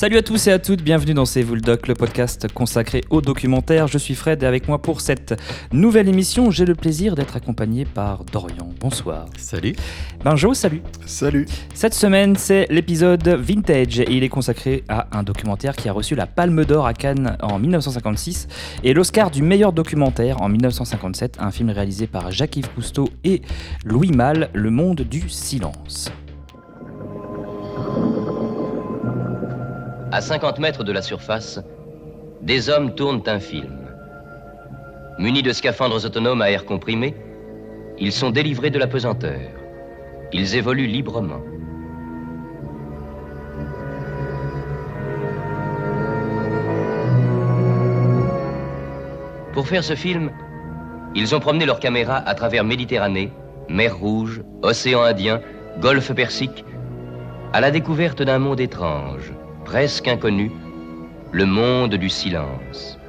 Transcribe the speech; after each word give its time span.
Salut 0.00 0.16
à 0.16 0.22
tous 0.22 0.46
et 0.46 0.52
à 0.52 0.58
toutes, 0.58 0.80
bienvenue 0.80 1.12
dans 1.12 1.26
C'est 1.26 1.42
vous 1.42 1.54
le 1.54 1.60
doc, 1.60 1.86
le 1.86 1.92
podcast 1.92 2.50
consacré 2.54 3.02
au 3.10 3.20
documentaire. 3.20 3.86
Je 3.86 3.98
suis 3.98 4.14
Fred 4.14 4.42
et 4.42 4.46
avec 4.46 4.66
moi 4.66 4.80
pour 4.80 5.02
cette 5.02 5.38
nouvelle 5.72 6.08
émission, 6.08 6.50
j'ai 6.50 6.64
le 6.64 6.74
plaisir 6.74 7.14
d'être 7.14 7.36
accompagné 7.36 7.84
par 7.84 8.24
Dorian. 8.24 8.70
Bonsoir. 8.80 9.26
Salut. 9.36 9.76
Benjo, 10.24 10.54
salut. 10.54 10.80
Salut. 11.04 11.44
Cette 11.74 11.92
semaine, 11.92 12.34
c'est 12.36 12.66
l'épisode 12.70 13.28
Vintage 13.28 14.00
et 14.00 14.10
il 14.10 14.24
est 14.24 14.30
consacré 14.30 14.84
à 14.88 15.18
un 15.18 15.22
documentaire 15.22 15.76
qui 15.76 15.90
a 15.90 15.92
reçu 15.92 16.14
la 16.14 16.26
Palme 16.26 16.64
d'Or 16.64 16.86
à 16.86 16.94
Cannes 16.94 17.36
en 17.42 17.58
1956 17.58 18.48
et 18.82 18.94
l'Oscar 18.94 19.30
du 19.30 19.42
meilleur 19.42 19.74
documentaire 19.74 20.40
en 20.40 20.48
1957, 20.48 21.36
un 21.40 21.50
film 21.50 21.68
réalisé 21.68 22.06
par 22.06 22.32
Jacques-Yves 22.32 22.70
Cousteau 22.74 23.10
et 23.22 23.42
Louis 23.84 24.12
Malle, 24.12 24.48
Le 24.54 24.70
monde 24.70 25.02
du 25.02 25.28
silence. 25.28 26.10
À 30.12 30.20
50 30.20 30.58
mètres 30.58 30.82
de 30.82 30.90
la 30.90 31.02
surface, 31.02 31.60
des 32.42 32.68
hommes 32.68 32.96
tournent 32.96 33.22
un 33.26 33.38
film. 33.38 33.78
Munis 35.18 35.44
de 35.44 35.52
scaphandres 35.52 36.04
autonomes 36.04 36.42
à 36.42 36.50
air 36.50 36.64
comprimé, 36.64 37.14
ils 37.96 38.10
sont 38.10 38.30
délivrés 38.30 38.70
de 38.70 38.78
la 38.80 38.88
pesanteur. 38.88 39.38
Ils 40.32 40.56
évoluent 40.56 40.88
librement. 40.88 41.40
Pour 49.52 49.68
faire 49.68 49.84
ce 49.84 49.94
film, 49.94 50.32
ils 51.14 51.36
ont 51.36 51.40
promené 51.40 51.66
leur 51.66 51.78
caméra 51.78 52.16
à 52.16 52.34
travers 52.34 52.64
Méditerranée, 52.64 53.30
mer 53.68 53.96
Rouge, 53.96 54.42
océan 54.62 55.02
Indien, 55.02 55.40
golfe 55.80 56.12
Persique, 56.14 56.64
à 57.52 57.60
la 57.60 57.70
découverte 57.70 58.22
d'un 58.22 58.40
monde 58.40 58.58
étrange, 58.58 59.32
presque 59.64 60.08
inconnu, 60.08 60.50
le 61.32 61.46
monde 61.46 61.94
du 61.94 62.08
silence. 62.08 62.99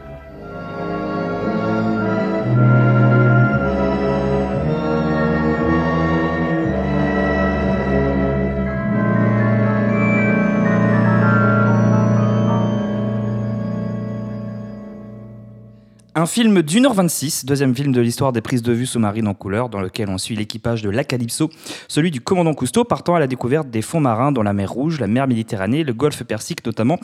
Un 16.22 16.28
film 16.28 16.62
d'une 16.62 16.86
heure 16.86 16.94
26, 16.94 17.46
deuxième 17.46 17.76
film 17.76 17.92
de 17.92 18.00
l'histoire 18.00 18.32
des 18.32 18.42
prises 18.42 18.62
de 18.62 18.72
vue 18.72 18.86
sous-marines 18.86 19.28
en 19.28 19.34
couleur, 19.34 19.70
dans 19.70 19.82
lequel 19.82 20.08
on 20.08 20.20
suit 20.20 20.36
l'équipage 20.36 20.84
de 20.84 20.92
l'Acalypso, 20.92 21.50
celui 21.88 22.12
du 22.12 22.22
commandant 22.22 22.54
Cousteau, 22.54 22.84
partant 22.84 23.16
à 23.16 23.20
la 23.20 23.26
découverte 23.26 23.72
des 23.72 23.82
fonds 23.82 24.02
marins 24.02 24.32
dans 24.32 24.44
la 24.44 24.54
mer 24.54 24.72
Rouge, 24.72 25.00
la 25.00 25.08
mer 25.08 25.28
Méditerranée, 25.28 25.84
le 25.84 25.94
golfe 25.94 26.24
Persique 26.24 26.64
notamment. 26.64 27.00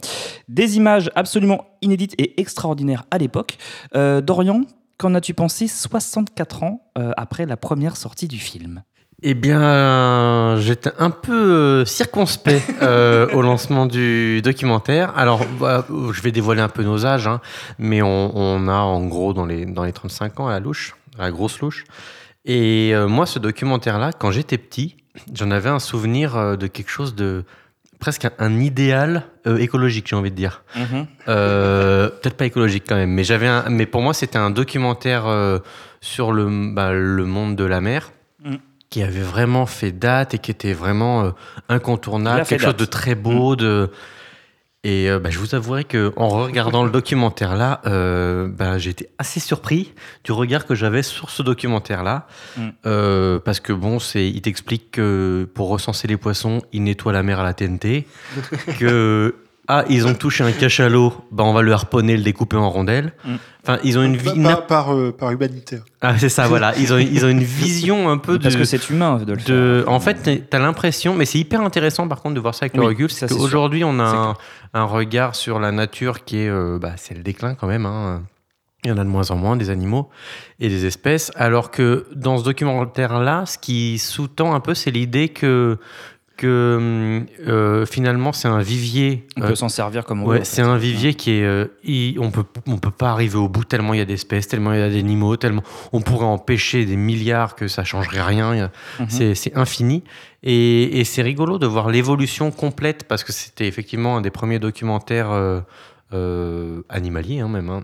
Des 0.50 0.78
images 0.78 1.10
absolument 1.16 1.66
inédites 1.82 2.14
et 2.20 2.40
extraordinaires 2.40 3.06
à 3.10 3.18
l'époque. 3.18 3.58
Euh, 3.96 4.22
Dorian, 4.22 4.62
qu'en 5.00 5.16
as-tu 5.16 5.34
pensé 5.34 5.68
64 5.68 6.62
ans 6.62 6.92
euh, 7.00 7.12
après 7.18 7.48
la 7.48 7.58
première 7.58 7.98
sortie 7.98 8.28
du 8.28 8.38
film? 8.38 8.84
Eh 9.24 9.34
bien, 9.34 10.58
j'étais 10.60 10.92
un 11.00 11.10
peu 11.10 11.34
euh, 11.34 11.86
circonspect 11.86 12.64
euh, 12.82 13.28
au 13.34 13.42
lancement 13.42 13.88
du 13.88 14.42
documentaire. 14.44 15.18
Alors, 15.18 15.44
bah, 15.60 15.86
je 15.90 16.22
vais 16.22 16.32
dévoiler 16.32 16.62
un 16.62 16.70
peu 16.70 16.84
nos 16.84 17.06
âges, 17.06 17.28
hein, 17.28 17.42
mais 17.80 18.02
on, 18.02 18.38
on 18.38 18.68
a 18.68 18.78
en 18.78 19.06
gros 19.06 19.34
dans 19.34 19.46
les, 19.46 19.66
dans 19.66 19.84
les 19.84 19.94
35 19.94 20.40
ans 20.40 20.48
à 20.48 20.52
la 20.52 20.60
louche, 20.60 20.96
à 21.18 21.24
la 21.24 21.32
grosse 21.32 21.60
louche. 21.60 21.86
Et 22.46 22.92
euh, 22.94 23.08
moi, 23.08 23.26
ce 23.26 23.40
documentaire-là, 23.40 24.14
quand 24.14 24.32
j'étais 24.32 24.58
petit, 24.60 24.98
j'en 25.34 25.50
avais 25.50 25.70
un 25.70 25.80
souvenir 25.80 26.58
de 26.58 26.68
quelque 26.68 26.90
chose 26.90 27.16
de 27.16 27.44
presque 28.00 28.26
un, 28.26 28.32
un 28.40 28.60
idéal 28.60 29.24
euh, 29.46 29.58
écologique, 29.58 30.08
j'ai 30.08 30.16
envie 30.16 30.32
de 30.32 30.36
dire. 30.36 30.64
Euh, 31.28 32.10
Peut-être 32.10 32.38
pas 32.38 32.46
écologique 32.46 32.84
quand 32.88 32.96
même, 32.96 33.12
mais 33.12 33.24
j'avais, 33.24 33.50
mais 33.70 33.86
pour 33.86 34.02
moi, 34.02 34.14
c'était 34.14 34.38
un 34.38 34.50
documentaire 34.50 35.28
euh, 35.28 35.60
sur 36.02 36.32
le, 36.32 36.74
bah, 36.74 36.94
le 36.94 37.26
monde 37.26 37.56
de 37.56 37.64
la 37.64 37.82
mer. 37.82 38.12
Mm. 38.44 38.56
Qui 38.90 39.04
avait 39.04 39.22
vraiment 39.22 39.66
fait 39.66 39.92
date 39.92 40.34
et 40.34 40.40
qui 40.40 40.52
était 40.52 40.74
vraiment 40.74 41.24
euh, 41.24 41.32
incontournable, 41.70 42.46
quelque 42.46 42.64
chose 42.64 42.76
de 42.76 42.86
très 42.86 43.16
beau. 43.16 43.56
De... 43.56 43.92
Et 44.84 45.10
euh, 45.10 45.20
bah, 45.20 45.30
je 45.30 45.40
vous 45.40 45.56
avouerai 45.56 45.84
que 45.84 46.14
en 46.16 46.30
regardant 46.30 46.86
le 46.86 46.92
documentaire 46.92 47.56
là, 47.56 47.82
euh, 47.86 48.48
bah, 48.48 48.78
j'ai 48.78 48.92
été 48.92 49.10
assez 49.18 49.40
surpris 49.40 49.94
du 50.24 50.32
regard 50.32 50.66
que 50.66 50.76
j'avais 50.76 51.04
sur 51.04 51.30
ce 51.30 51.44
documentaire 51.44 52.04
là, 52.04 52.28
Mm. 52.58 53.40
parce 53.44 53.60
que 53.60 53.74
bon, 53.74 54.00
c'est, 54.00 54.28
il 54.30 54.42
t'explique 54.42 54.92
que 54.92 55.50
pour 55.54 55.68
recenser 55.70 56.08
les 56.08 56.18
poissons, 56.18 56.62
il 56.72 56.84
nettoie 56.84 57.12
la 57.12 57.24
mer 57.24 57.40
à 57.40 57.44
la 57.44 57.54
TNT, 57.54 58.08
que 58.80 59.36
ah 59.68 59.84
ils 59.90 60.08
ont 60.08 60.14
touché 60.14 60.44
un 60.44 60.52
cachalot, 60.52 61.14
bah 61.32 61.44
on 61.44 61.52
va 61.54 61.62
le 61.62 61.72
harponner, 61.74 62.16
le 62.16 62.24
découper 62.24 62.56
en 62.56 62.70
rondelles. 62.70 63.14
Mm. 63.26 63.36
Enfin, 63.64 63.80
ils 63.84 63.98
ont 64.00 64.04
une 64.04 64.16
vie. 64.16 64.42
Par, 64.42 64.66
par, 64.66 64.94
euh, 64.96 65.12
par 65.12 65.32
humanitaire. 65.32 65.82
Ah, 66.02 66.18
c'est 66.18 66.30
ça, 66.30 66.48
voilà. 66.48 66.74
Ils 66.78 66.94
ont, 66.94 66.98
ils 66.98 67.26
ont 67.26 67.30
une 67.30 67.44
vision 67.44 68.10
un 68.10 68.18
peu 68.18 68.40
Parce 68.40 68.54
de. 68.54 68.60
que 68.60 68.66
c'est 68.66 68.90
humain 68.90 69.18
de 69.18 69.34
le 69.34 69.42
de, 69.44 69.82
faire. 69.84 69.92
en 69.94 70.00
fait, 70.00 70.48
t'as 70.50 70.60
l'impression, 70.60 71.14
mais 71.16 71.26
c'est 71.26 71.40
hyper 71.40 71.60
intéressant 71.62 72.08
par 72.08 72.22
contre 72.22 72.36
de 72.36 72.40
voir 72.40 72.56
ça 72.56 72.64
avec 72.66 72.78
le 72.78 72.84
recul, 72.84 73.10
ça, 73.12 73.28
qu'aujourd'hui 73.28 73.84
on 73.84 74.00
a 74.00 74.36
un 74.74 74.84
regard 74.84 75.36
sur 75.36 75.60
la 75.60 75.72
nature 75.74 76.24
qui 76.24 76.38
est, 76.40 76.50
euh, 76.50 76.80
bah, 76.80 76.94
c'est 76.96 77.16
le 77.16 77.24
déclin 77.24 77.56
quand 77.56 77.68
même. 77.68 77.86
hein. 77.86 78.24
Il 78.84 78.90
y 78.90 78.94
en 78.94 78.98
a 79.00 79.04
de 79.04 79.10
moins 79.10 79.32
en 79.32 79.36
moins 79.36 79.58
des 79.58 79.70
animaux 79.72 80.08
et 80.60 80.70
des 80.70 80.86
espèces, 80.86 81.32
alors 81.36 81.72
que 81.72 82.06
dans 82.16 82.38
ce 82.38 82.44
documentaire-là, 82.46 83.46
ce 83.48 83.58
qui 83.58 83.98
sous-tend 83.98 84.54
un 84.54 84.60
peu, 84.60 84.76
c'est 84.76 84.92
l'idée 84.92 85.30
que 85.30 85.78
que 86.38 87.26
euh, 87.48 87.86
finalement 87.86 88.32
c'est 88.32 88.48
un 88.48 88.62
vivier. 88.62 89.26
On 89.36 89.42
euh, 89.42 89.48
peut 89.50 89.56
s'en 89.56 89.68
servir 89.70 90.06
comme 90.06 90.22
on 90.24 90.28
veut. 90.28 90.36
Ouais, 90.36 90.42
en 90.42 90.46
c'est 90.46 90.62
un 90.62 90.78
vivier 90.78 91.16
qui 91.16 91.32
est. 91.32 91.44
euh, 91.44 91.66
on 92.20 92.32
peut, 92.32 92.46
on 92.68 92.78
peut 92.78 92.92
pas 92.92 93.10
arriver 93.10 93.36
au 93.38 93.50
bout 93.50 93.66
tellement 93.66 93.94
il 93.94 93.98
y 93.98 94.02
a 94.02 94.06
d'espèces, 94.06 94.48
tellement 94.48 94.72
il 94.74 94.80
y 94.80 94.84
a 94.84 94.90
d'animaux, 94.90 95.36
tellement 95.36 95.64
on 95.92 96.02
pourrait 96.02 96.26
empêcher 96.26 96.86
des 96.86 96.96
milliards 96.96 97.56
que 97.56 97.68
ça 97.68 97.84
changerait 97.84 98.22
rien. 98.22 98.72
Mhm. 99.00 99.06
C'est 99.10 99.36
c'est 99.36 99.58
infini. 99.58 100.04
Et, 100.44 101.00
et 101.00 101.04
c'est 101.04 101.24
rigolo 101.24 101.58
de 101.58 101.66
voir 101.66 101.90
l'évolution 101.90 102.52
complète 102.52 103.04
parce 103.06 103.24
que 103.24 103.34
c'était 103.34 103.68
effectivement 103.68 104.16
un 104.18 104.22
des 104.22 104.30
premiers 104.30 104.60
documentaires 104.60 105.32
euh, 105.32 105.60
euh, 106.14 106.84
animaliers, 106.88 107.40
hein, 107.40 107.50
même. 107.50 107.70
hein. 107.70 107.84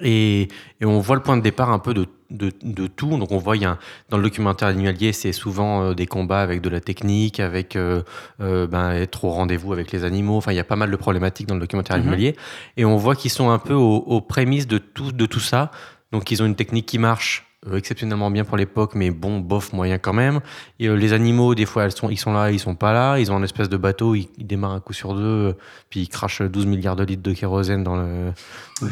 Et, 0.00 0.48
et 0.80 0.84
on 0.86 1.00
voit 1.00 1.16
le 1.16 1.22
point 1.22 1.36
de 1.36 1.42
départ 1.42 1.70
un 1.70 1.78
peu 1.78 1.92
de, 1.92 2.06
de, 2.32 2.52
de 2.62 2.86
tout. 2.86 3.16
Donc 3.18 3.30
on 3.32 3.38
voit, 3.38 3.56
il 3.56 3.62
y 3.62 3.64
a 3.64 3.70
un- 3.72 3.78
dans 4.08 4.16
le 4.16 4.22
documentaire 4.24 4.68
animalier, 4.68 5.12
c'est 5.12 5.32
souvent 5.32 5.82
euh, 5.84 5.94
des 5.94 6.06
combats 6.06 6.40
avec 6.40 6.60
de 6.60 6.68
la 6.68 6.80
technique, 6.80 7.38
avec 7.40 7.76
euh, 7.76 8.02
euh, 8.40 8.66
ben, 8.66 8.92
être 8.92 9.24
au 9.24 9.30
rendez-vous 9.30 9.72
avec 9.72 9.92
les 9.92 10.04
animaux. 10.04 10.36
Enfin, 10.36 10.52
il 10.52 10.56
y 10.56 10.60
a 10.60 10.64
pas 10.64 10.76
mal 10.76 10.90
de 10.90 10.96
problématiques 10.96 11.46
dans 11.46 11.54
le 11.54 11.60
documentaire 11.60 11.96
Mhm. 11.96 12.02
animalier. 12.02 12.36
Et 12.76 12.84
on 12.84 12.96
voit 12.96 13.14
qu'ils 13.16 13.30
sont 13.30 13.50
un 13.50 13.58
peu 13.58 13.74
aux, 13.74 13.96
aux 13.98 14.20
prémices 14.20 14.66
de 14.66 14.78
tout, 14.78 15.12
de 15.12 15.26
tout 15.26 15.40
ça. 15.40 15.70
Donc 16.10 16.30
ils 16.30 16.42
ont 16.42 16.46
une 16.46 16.56
technique 16.56 16.86
qui 16.86 16.98
marche 16.98 17.46
exceptionnellement 17.74 18.30
bien 18.30 18.44
pour 18.44 18.56
l'époque, 18.56 18.92
mais 18.94 19.10
bon, 19.10 19.38
bof, 19.38 19.72
moyen 19.72 19.98
quand 19.98 20.12
même. 20.12 20.40
Et 20.80 20.88
euh, 20.88 20.94
les 20.94 21.12
animaux, 21.12 21.54
des 21.54 21.66
fois, 21.66 21.84
elles 21.84 21.92
sont, 21.92 22.10
ils 22.10 22.16
sont 22.16 22.32
là, 22.32 22.50
ils 22.50 22.58
sont 22.58 22.74
pas 22.74 22.92
là. 22.92 23.18
Ils 23.18 23.30
ont 23.30 23.36
un 23.36 23.42
espèce 23.42 23.68
de 23.68 23.76
bateau, 23.76 24.14
ils, 24.14 24.28
ils 24.38 24.46
démarrent 24.46 24.72
un 24.72 24.80
coup 24.80 24.92
sur 24.92 25.14
deux, 25.14 25.22
euh, 25.22 25.52
puis 25.88 26.00
ils 26.00 26.08
crachent 26.08 26.42
12 26.42 26.66
milliards 26.66 26.96
de 26.96 27.04
litres 27.04 27.22
de 27.22 27.32
kérosène 27.32 27.84
dans, 27.84 27.96
le, 27.96 28.32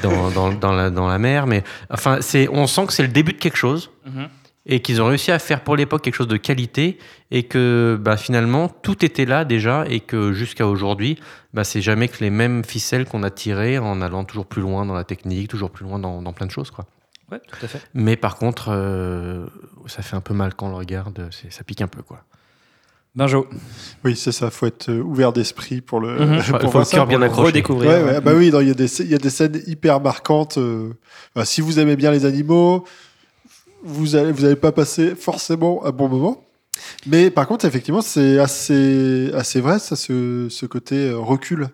dans, 0.03 0.31
dans, 0.35 0.53
dans 0.53 0.73
la, 0.73 0.91
dans 0.91 1.09
la 1.09 1.19
mer. 1.19 1.47
Mais 1.47 1.65
enfin, 1.91 2.19
c'est, 2.21 2.49
on 2.49 2.67
sent 2.67 2.87
que 2.87 2.93
c'est 2.93 3.03
le 3.03 3.09
début 3.09 3.33
de 3.33 3.39
quelque 3.39 3.57
chose 3.57 3.91
Mhm. 4.07 4.29
et 4.67 4.81
qu'ils 4.81 5.03
ont 5.03 5.07
réussi 5.07 5.31
à 5.31 5.39
faire 5.39 5.63
pour 5.63 5.77
l'époque 5.77 6.03
quelque 6.03 6.15
chose 6.15 6.29
de 6.29 6.37
qualité 6.39 6.99
et 7.31 7.43
que 7.43 7.99
bah, 8.01 8.17
finalement 8.17 8.69
tout 8.69 9.05
était 9.05 9.25
là 9.27 9.45
déjà 9.45 9.85
et 9.89 10.01
que 10.01 10.33
jusqu'à 10.33 10.67
aujourd'hui 10.67 11.19
bah, 11.53 11.65
c'est 11.65 11.83
jamais 11.83 12.09
que 12.09 12.19
les 12.21 12.31
mêmes 12.31 12.65
ficelles 12.65 13.05
qu'on 13.05 13.23
a 13.23 13.31
tirées 13.31 13.79
en 13.79 14.01
allant 14.01 14.25
toujours 14.25 14.47
plus 14.47 14.63
loin 14.63 14.87
dans 14.87 14.95
la 14.95 15.05
technique, 15.05 15.49
toujours 15.49 15.71
plus 15.71 15.85
loin 15.85 15.99
dans, 15.99 16.23
dans 16.23 16.33
plein 16.33 16.47
de 16.47 16.51
choses 16.51 16.71
quoi. 16.71 16.87
Ouais, 17.31 17.41
tout 17.47 17.65
à 17.65 17.69
fait. 17.69 17.81
Mais 17.95 18.17
par 18.17 18.37
contre 18.37 18.67
euh, 18.71 19.47
ça 19.87 20.03
fait 20.03 20.17
un 20.17 20.21
peu 20.21 20.35
mal 20.35 20.55
quand 20.55 20.67
on 20.67 20.71
le 20.71 20.77
regarde, 20.77 21.29
c'est- 21.31 21.51
ça 21.53 21.63
pique 21.65 21.81
un 21.81 21.87
peu 21.89 22.03
quoi. 22.03 22.25
Benjo, 23.17 23.49
Oui, 24.05 24.15
c'est 24.15 24.31
ça. 24.31 24.51
faut 24.51 24.67
être 24.67 24.89
euh, 24.89 25.01
ouvert 25.03 25.33
d'esprit 25.33 25.81
pour 25.81 25.99
le. 26.01 26.17
Mhm. 26.19 26.37
pour 26.37 26.61
Faut- 26.61 26.69
voir 26.71 26.85
le 26.85 26.91
cœur 26.91 27.07
bien 27.09 27.19
le- 27.19 27.25
accroché. 27.27 27.47
redécouvrir. 27.47 27.91
Ouais, 27.91 28.03
ouais, 28.05 28.21
bah 28.21 28.33
oui, 28.35 28.53
il 28.55 28.69
y, 28.69 28.71
a 28.71 28.75
des 28.75 28.87
scè- 28.87 29.03
il 29.03 29.11
y 29.11 29.15
a 29.15 29.19
des 29.19 29.31
scènes 29.31 29.61
hyper 29.67 30.01
marquantes. 30.01 30.59
euh, 30.59 30.93
bah, 31.35 31.45
si 31.45 31.61
vous 31.61 31.81
aimez 31.81 31.97
bien 31.97 32.13
les 32.13 32.25
animaux, 32.25 32.85
vous 33.83 34.15
allez, 34.15 34.31
vous 34.31 34.45
allez 34.45 34.55
pas 34.57 34.71
passer 34.71 35.17
forcément 35.17 35.85
un 35.85 35.91
bon 35.91 36.09
moment. 36.09 36.45
Mais 37.07 37.31
par 37.31 37.49
contre, 37.49 37.65
effectivement, 37.65 38.01
c'est 38.01 38.39
assez, 38.39 39.31
assez 39.35 39.61
vrai, 39.61 39.81
ça, 39.81 39.97
ce, 39.97 40.47
ce 40.49 40.67
côté 40.67 41.11
euh, 41.11 41.19
recul. 41.19 41.69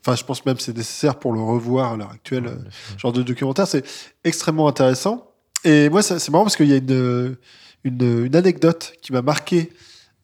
Enfin, 0.00 0.16
je 0.16 0.24
pense 0.24 0.44
même 0.46 0.56
que 0.56 0.62
c'est 0.62 0.76
nécessaire 0.76 1.16
pour 1.18 1.32
le 1.32 1.40
revoir 1.40 1.92
à 1.92 1.96
l'heure 1.96 2.10
actuelle. 2.10 2.46
euh, 2.46 2.56
genre 2.98 3.12
de 3.12 3.22
documentaire, 3.22 3.66
c'est 3.66 3.84
extrêmement 4.24 4.68
intéressant. 4.68 5.28
Et 5.64 5.88
moi, 5.88 6.02
c'est 6.02 6.28
marrant 6.30 6.44
parce 6.44 6.56
qu'il 6.56 6.66
y 6.68 6.72
a 6.72 6.76
une, 6.76 7.36
une, 7.84 8.24
une 8.26 8.36
anecdote 8.36 8.92
qui 9.00 9.12
m'a 9.12 9.22
marqué 9.22 9.72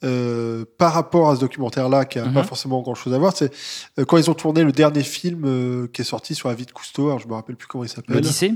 euh, 0.04 0.64
par 0.78 0.92
rapport 0.92 1.28
à 1.30 1.34
ce 1.36 1.40
documentaire-là, 1.40 2.04
qui 2.04 2.18
n'a 2.18 2.26
Mhm. 2.26 2.34
pas 2.34 2.44
forcément 2.44 2.80
grand-chose 2.82 3.12
à 3.14 3.18
voir. 3.18 3.36
C'est 3.36 3.52
euh, 3.98 4.04
quand 4.04 4.16
ils 4.16 4.30
ont 4.30 4.34
tourné 4.34 4.62
le 4.62 4.70
dernier 4.72 5.02
film 5.02 5.42
euh, 5.44 5.86
qui 5.92 6.02
est 6.02 6.04
sorti 6.04 6.34
sur 6.36 6.48
la 6.48 6.54
vie 6.54 6.66
de 6.66 6.70
Cousteau. 6.72 7.06
Alors, 7.06 7.18
je 7.18 7.26
me 7.26 7.32
rappelle 7.34 7.56
plus 7.56 7.66
comment 7.66 7.84
il 7.84 7.88
s'appelle. 7.88 8.14
L'Odyssée 8.14 8.52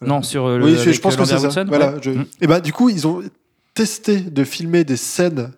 Voilà. 0.00 0.14
Non, 0.14 0.22
sur 0.22 0.46
euh, 0.46 0.58
le. 0.58 0.64
Oui, 0.66 0.76
je, 0.76 1.00
pense 1.00 1.14
euh, 1.14 1.16
que 1.18 1.24
c'est 1.24 1.50
ça. 1.50 1.64
Voilà, 1.64 1.92
ouais. 1.94 1.98
je- 2.02 2.10
Mm. 2.10 2.26
Et 2.40 2.46
bah, 2.46 2.60
du 2.60 2.72
coup, 2.72 2.88
ils 2.88 3.06
ont 3.06 3.22
testé 3.74 4.20
de 4.20 4.44
filmer 4.44 4.84
des 4.84 4.96
scènes 4.96 5.50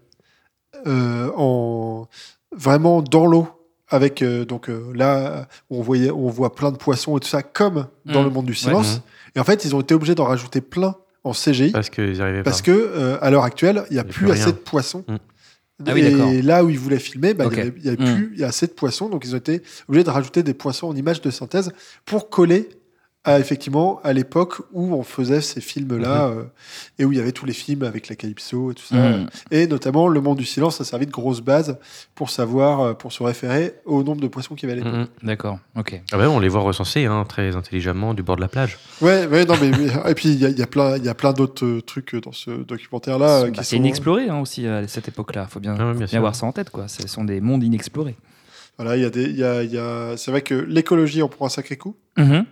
euh, 0.87 1.31
en 1.37 2.09
vraiment 2.55 3.03
dans 3.03 3.27
l'eau 3.27 3.49
avec 3.93 4.23
euh, 4.23 4.45
donc 4.45 4.69
euh, 4.69 4.93
là 4.95 5.47
où 5.71 5.79
on 5.79 5.83
voyait, 5.83 6.11
où 6.11 6.27
on 6.27 6.31
voit 6.31 6.55
plein 6.55 6.73
de 6.73 6.77
poissons 6.77 7.17
et 7.17 7.21
tout 7.21 7.29
ça, 7.29 7.43
comme 7.43 7.87
dans 8.07 8.23
Mm. 8.23 8.25
le 8.25 8.31
monde 8.31 8.47
du 8.47 8.55
silence. 8.55 8.97
Mhm. 8.97 9.01
Et 9.37 9.41
en 9.41 9.45
fait, 9.45 9.65
ils 9.65 9.75
ont 9.77 9.81
été 9.81 9.95
obligés 9.95 10.15
d'en 10.15 10.25
rajouter 10.25 10.61
plein 10.61 10.97
en 11.25 11.33
CGI 11.33 11.71
Parce 11.71 11.89
qu'ils 11.91 12.21
arrivaient 12.21 12.43
parce 12.43 12.61
pas. 12.63 12.67
que 12.67 12.73
euh, 12.73 13.17
à 13.21 13.31
l'heure 13.31 13.45
actuelle, 13.45 13.85
il 13.91 13.95
n'y 13.95 13.99
a 13.99 14.03
a 14.03 14.05
plus 14.05 14.25
plus 14.25 14.31
assez 14.33 14.53
de 14.53 14.57
poissons. 14.57 15.05
Mm. 15.09 15.17
Ah 15.87 15.91
oui, 15.95 16.01
et 16.03 16.43
là 16.43 16.63
où 16.65 16.71
ils 16.71 16.79
voulaient 16.79 16.99
filmer, 16.99 17.35
bah, 17.35 17.45
il 17.45 17.49
Ok. 17.49 17.57
y 17.57 17.61
avait- 17.61 17.73
il 17.79 17.85
y 17.85 17.89
avait 17.89 18.03
Mm. 18.05 18.15
plus 18.15 18.31
il 18.35 18.41
y 18.41 18.45
a 18.45 18.49
assez 18.49 18.67
de 18.67 18.73
poissons, 18.73 19.09
donc 19.09 19.25
ils 19.25 19.35
ont 19.35 19.39
été 19.39 19.63
obligés 19.89 20.05
de 20.05 20.11
rajouter 20.11 20.43
des 20.43 20.55
poissons 20.55 20.87
en 20.89 20.95
images 20.97 21.21
de 21.23 21.31
synthèse 21.31 21.73
pour 22.05 22.29
coller 22.31 22.69
à 23.25 23.39
effectivement 23.39 24.01
à 24.03 24.13
l'époque 24.13 24.63
où 24.73 24.95
on 24.95 25.05
faisait 25.05 25.41
ces 25.41 25.61
films-là 25.61 26.29
Mhm. 26.29 26.39
euh, 26.39 26.43
et 26.99 27.05
où 27.05 27.13
il 27.13 27.19
y 27.19 27.21
avait 27.21 27.31
tous 27.31 27.47
les 27.47 27.53
films 27.53 27.85
avec 27.85 28.09
la 28.09 28.17
Calypso 28.17 28.73
et 28.73 28.75
tout 28.75 28.83
ça. 28.83 28.97
Mm. 28.97 29.27
Et 29.53 29.67
notamment 29.69 30.09
Le 30.09 30.21
Monde 30.21 30.39
du 30.39 30.45
Silence, 30.45 30.79
ça 30.79 30.85
servait 30.85 31.07
de 31.07 31.13
grosse 31.13 31.41
base 31.41 31.79
pour 32.17 32.31
savoir, 32.31 32.81
euh, 32.81 32.95
pour 32.95 33.13
se 33.13 33.23
référer 33.23 33.75
au 33.85 34.03
nombre 34.03 34.21
de 34.21 34.27
poissons 34.27 34.57
qu'il 34.57 34.69
y 34.69 34.73
avait 34.73 34.81
à 34.81 34.85
l'époque. 34.85 34.99
Mhm. 35.23 35.27
D'accord, 35.29 35.59
ok. 35.77 36.03
Ah 36.11 36.17
bah, 36.19 36.29
on 36.31 36.41
les 36.41 36.49
voit 36.49 36.63
recensés 36.63 37.05
hein, 37.05 37.25
très 37.29 37.55
intelligemment 37.55 38.13
du 38.13 38.25
bord 38.25 38.35
de 38.35 38.41
la 38.41 38.49
plage. 38.49 38.77
Ouais, 39.01 39.27
ouais, 39.29 39.45
non, 39.45 39.55
mais, 39.61 39.71
mais- 39.71 40.11
et 40.11 40.15
puis 40.15 40.31
il 40.31 40.41
y, 40.41 40.45
a- 40.47 40.51
y 40.51 40.63
a 40.63 40.67
plein, 40.67 40.97
il 40.97 41.05
y 41.05 41.09
a 41.09 41.15
plein 41.15 41.33
d'autres 41.33 41.65
euh, 41.65 41.81
trucs 41.81 42.17
dans 42.17 42.33
ce 42.33 42.51
documentaire-là 42.51 43.43
Bah, 43.45 43.51
qui 43.53 43.59
c'est 43.59 43.77
sont. 43.77 43.77
inexploré 43.77 44.29
hein, 44.31 44.41
aussi 44.41 44.67
à 44.67 44.87
cette 44.89 45.07
époque-là. 45.07 45.47
Il 45.49 45.53
faut 45.53 45.61
bien, 45.61 45.75
Ah 45.79 45.83
ouais, 45.85 45.85
faut 45.85 45.91
bien 45.91 45.99
bien 45.99 46.07
sûr. 46.09 46.19
avoir 46.19 46.35
ça 46.35 46.47
en 46.47 46.53
tête. 46.53 46.71
Quoi. 46.71 46.89
Ce 46.89 47.07
sont 47.07 47.23
des 47.23 47.41
mondes 47.41 47.63
inexplorés. 47.63 48.17
Voilà, 48.79 48.97
il 48.97 49.03
y 49.03 49.07
a 49.07 49.11
des, 49.11 49.25
il 49.25 49.37
y 49.37 49.45
a, 49.45 49.63
y 49.63 49.79
a- 49.79 50.17
c'est 50.17 50.31
vrai 50.33 50.41
que 50.43 50.55
l'écologie 50.55 51.23
en 51.23 51.29
prend 51.29 51.47
un 51.47 51.51
sacré 51.51 51.77
coup. 51.77 51.95
Mhm. 52.17 52.47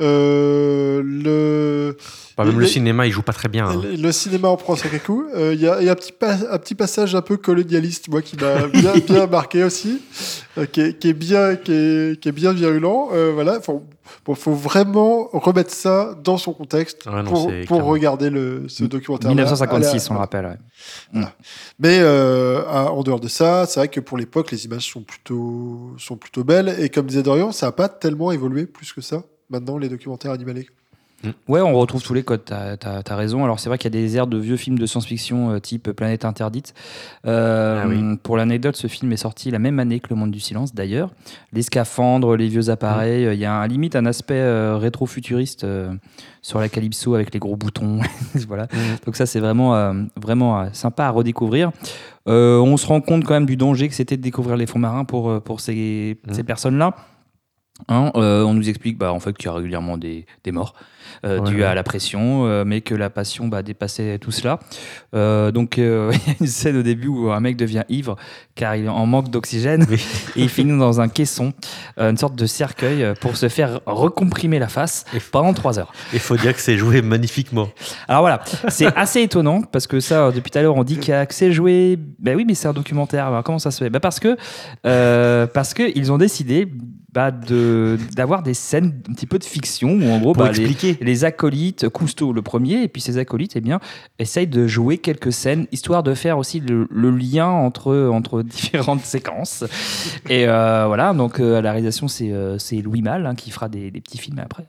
Euh, 0.00 1.02
le, 1.04 1.96
Bah, 2.36 2.44
même 2.44 2.54
Les- 2.54 2.60
le 2.60 2.66
cinéma, 2.66 3.06
il 3.06 3.12
joue 3.12 3.22
pas 3.22 3.32
très 3.34 3.48
bien. 3.48 3.68
hein. 3.68 3.80
le, 3.82 3.94
le 3.94 4.12
cinéma 4.12 4.48
en 4.48 4.56
prend 4.56 4.72
un 4.72 4.76
sacré 4.76 4.98
coup. 4.98 5.24
Euh, 5.34 5.52
Il 5.54 5.60
y 5.60 5.68
a, 5.68 5.80
il 5.80 5.86
y 5.86 5.88
a 5.88 5.92
un, 5.92 5.94
petit 5.94 6.12
pas- 6.12 6.38
un 6.50 6.58
petit 6.58 6.74
passage 6.74 7.14
un 7.14 7.20
peu 7.20 7.36
colonialiste, 7.36 8.08
moi, 8.08 8.22
qui 8.22 8.36
m'a 8.36 8.66
bien, 8.72 8.94
bien 9.06 9.26
marqué 9.26 9.62
aussi, 9.64 10.00
euh, 10.58 10.64
qui, 10.66 10.80
est, 10.80 10.98
qui 10.98 11.08
est 11.10 11.12
bien, 11.12 11.56
qui 11.56 11.72
est, 11.72 12.20
qui 12.20 12.28
est 12.28 12.32
bien 12.32 12.52
virulent. 12.52 13.10
Euh, 13.12 13.32
voilà, 13.34 13.60
faut, 13.60 13.84
bon, 14.24 14.34
faut 14.34 14.54
vraiment 14.54 15.28
remettre 15.32 15.72
ça 15.72 16.16
dans 16.24 16.38
son 16.38 16.52
contexte 16.54 17.04
ouais, 17.06 17.22
non, 17.22 17.48
pour, 17.66 17.82
regarder 17.84 18.30
le, 18.30 18.64
ce 18.68 18.84
documentaire. 18.84 19.28
1956, 19.30 20.10
on 20.10 20.14
le 20.14 20.20
rappelle. 20.20 20.58
ouais. 21.14 21.20
Mais 21.78 21.98
euh, 22.00 22.62
à- 22.66 22.90
en 22.92 23.02
dehors 23.02 23.20
de 23.20 23.28
ça, 23.28 23.66
c'est 23.68 23.78
vrai 23.78 23.88
que 23.88 24.00
pour 24.00 24.16
l'époque, 24.16 24.50
les 24.52 24.64
images 24.64 24.90
sont 24.90 25.02
plutôt, 25.02 25.92
sont 25.98 26.16
plutôt 26.16 26.44
belles. 26.44 26.74
Et 26.78 26.88
comme 26.88 27.06
disait 27.06 27.22
Dorian, 27.22 27.52
ça 27.52 27.66
n'a 27.66 27.72
pas 27.72 27.88
tellement 27.90 28.32
évolué 28.32 28.64
plus 28.66 28.92
que 28.92 29.00
ça, 29.02 29.22
maintenant, 29.52 29.78
les 29.78 29.88
documentaires 29.88 30.32
animaliers. 30.32 30.66
Ouais, 31.46 31.60
on 31.60 31.72
retrouve 31.74 32.02
tous 32.02 32.14
les 32.14 32.24
codes, 32.24 32.44
t'as 32.44 32.74
as, 32.80 33.14
raison. 33.16 33.44
Alors 33.44 33.60
c'est 33.60 33.68
vrai 33.68 33.78
qu'il 33.78 33.94
y 33.94 33.96
a 33.96 34.00
des 34.00 34.16
airs 34.16 34.26
de 34.26 34.38
vieux 34.38 34.56
films 34.56 34.76
de 34.76 34.86
science-fiction 34.86 35.52
euh, 35.52 35.58
type 35.60 35.92
Planète 35.92 36.24
Interdite. 36.24 36.74
Euh, 37.28 37.80
Ah 37.84 37.86
oui. 37.88 38.16
Pour 38.24 38.36
l'anecdote, 38.36 38.74
ce 38.74 38.88
film 38.88 39.12
est 39.12 39.16
sorti 39.16 39.52
la 39.52 39.60
même 39.60 39.78
année 39.78 40.00
que 40.00 40.08
Le 40.10 40.16
Monde 40.16 40.32
du 40.32 40.40
Silence 40.40 40.74
d'ailleurs. 40.74 41.12
Les 41.52 41.62
scaphandres, 41.62 42.34
les 42.34 42.48
vieux 42.48 42.70
appareils, 42.70 43.24
euh, 43.24 43.34
il 43.34 43.38
y 43.38 43.44
a 43.44 43.54
un, 43.54 43.64
limite 43.68 43.94
un 43.94 44.04
aspect 44.04 44.34
euh, 44.40 44.76
rétro-futuriste 44.78 45.62
euh, 45.62 45.94
sur 46.42 46.58
la 46.58 46.68
Calypso 46.68 47.14
avec 47.14 47.32
les 47.32 47.38
gros 47.38 47.54
boutons. 47.54 48.00
voilà. 48.48 48.66
Donc 49.06 49.14
ça 49.14 49.24
c'est 49.24 49.38
vraiment, 49.38 49.76
euh, 49.76 49.92
vraiment 50.20 50.58
euh, 50.58 50.66
sympa 50.72 51.04
à 51.04 51.10
redécouvrir. 51.10 51.70
Euh, 52.26 52.58
on 52.58 52.76
se 52.76 52.86
rend 52.88 53.00
compte 53.00 53.22
quand 53.22 53.34
même 53.34 53.46
du 53.46 53.56
danger 53.56 53.88
que 53.88 53.94
c'était 53.94 54.16
de 54.16 54.22
découvrir 54.22 54.56
les 54.56 54.66
fonds 54.66 54.80
marins 54.80 55.04
pour, 55.04 55.40
pour 55.42 55.60
ces, 55.60 56.18
Mhm. 56.26 56.34
ces 56.34 56.42
personnes-là. 56.42 56.96
Hein, 57.88 58.12
euh, 58.16 58.42
on 58.44 58.54
nous 58.54 58.68
explique 58.68 58.98
bah, 58.98 59.12
en 59.12 59.20
fait 59.20 59.36
qu'il 59.36 59.46
y 59.46 59.48
a 59.48 59.52
régulièrement 59.54 59.96
des, 59.98 60.26
des 60.44 60.52
morts 60.52 60.74
euh, 61.24 61.38
Ouais, 61.40 61.50
dues 61.50 61.56
ouais. 61.58 61.64
à 61.64 61.74
la 61.74 61.82
pression, 61.82 62.46
euh, 62.46 62.64
mais 62.64 62.80
que 62.80 62.94
la 62.94 63.10
passion 63.10 63.48
bah, 63.48 63.62
dépassait 63.62 64.18
tout 64.18 64.30
cela. 64.30 64.58
Donc 65.12 65.76
il 65.78 65.82
y 65.84 65.86
a 65.86 66.10
une 66.40 66.46
scène 66.46 66.76
au 66.76 66.82
début 66.82 67.08
où 67.08 67.30
un 67.32 67.40
mec 67.40 67.56
devient 67.56 67.82
ivre 67.88 68.16
car 68.54 68.76
il 68.76 68.84
est 68.86 68.88
en 68.88 69.06
manque 69.06 69.30
d'oxygène 69.30 69.86
Oui. 69.90 69.96
et 70.36 70.42
il 70.42 70.48
finit 70.48 70.76
dans 70.78 71.00
un 71.00 71.08
caisson, 71.08 71.52
une 71.98 72.16
sorte 72.16 72.34
de 72.36 72.46
cercueil 72.46 73.14
pour 73.20 73.36
se 73.36 73.48
faire 73.48 73.80
recomprimer 73.86 74.58
la 74.58 74.68
face 74.68 75.04
Et- 75.14 75.18
pendant 75.20 75.52
trois 75.54 75.78
heures. 75.78 75.92
Il 76.12 76.18
faut 76.20 76.36
dire 76.36 76.54
que 76.54 76.60
c'est 76.60 76.76
joué 76.76 77.02
magnifiquement. 77.02 77.68
Alors 78.08 78.22
voilà, 78.22 78.42
c'est 78.68 78.94
assez 78.96 79.20
étonnant 79.22 79.62
parce 79.62 79.86
que 79.86 80.00
ça, 80.00 80.30
depuis 80.30 80.50
tout 80.50 80.58
à 80.58 80.62
l'heure, 80.62 80.76
on 80.76 80.84
dit 80.84 80.98
qu'il 80.98 81.12
que 81.26 81.34
c'est 81.34 81.52
joué. 81.52 81.98
Ben 82.18 82.36
oui, 82.36 82.44
mais 82.46 82.54
c'est 82.54 82.68
un 82.68 82.72
documentaire. 82.72 83.26
Alors, 83.26 83.42
comment 83.42 83.58
ça 83.58 83.70
se 83.70 83.84
fait? 83.84 83.90
Ben 83.90 84.00
Parce 84.00 84.18
que 84.20 84.36
parce 85.46 85.74
que 85.74 85.96
ils 85.96 86.10
ont 86.12 86.18
décidé 86.18 86.68
bah, 87.12 87.30
de 87.30 87.98
d'avoir 88.16 88.42
des 88.42 88.54
scènes 88.54 89.02
un 89.08 89.12
petit 89.12 89.26
peu 89.26 89.38
de 89.38 89.44
fiction 89.44 89.90
où 89.90 90.10
en 90.10 90.18
gros 90.18 90.32
bah, 90.32 90.50
les, 90.52 90.96
les 91.00 91.24
acolytes, 91.24 91.88
Cousteau 91.90 92.32
le 92.32 92.40
premier, 92.40 92.82
et 92.82 92.88
puis 92.88 93.02
ses 93.02 93.18
acolytes, 93.18 93.52
eh 93.54 93.60
bien, 93.60 93.80
essayent 94.18 94.46
de 94.46 94.66
jouer 94.66 94.98
quelques 94.98 95.32
scènes, 95.32 95.66
histoire 95.72 96.02
de 96.02 96.14
faire 96.14 96.38
aussi 96.38 96.60
le, 96.60 96.88
le 96.90 97.10
lien 97.10 97.48
entre, 97.48 98.08
entre 98.08 98.42
différentes 98.42 99.04
séquences. 99.04 99.64
Et 100.28 100.46
euh, 100.48 100.84
voilà, 100.86 101.12
donc 101.12 101.38
euh, 101.38 101.58
à 101.58 101.60
la 101.60 101.72
réalisation, 101.72 102.08
c'est 102.08 102.32
euh, 102.32 102.56
c'est 102.58 102.76
Louis 102.76 103.02
Malle 103.02 103.26
hein, 103.26 103.34
qui 103.34 103.50
fera 103.50 103.68
des, 103.68 103.90
des 103.90 104.00
petits 104.00 104.18
films 104.18 104.38
après, 104.38 104.64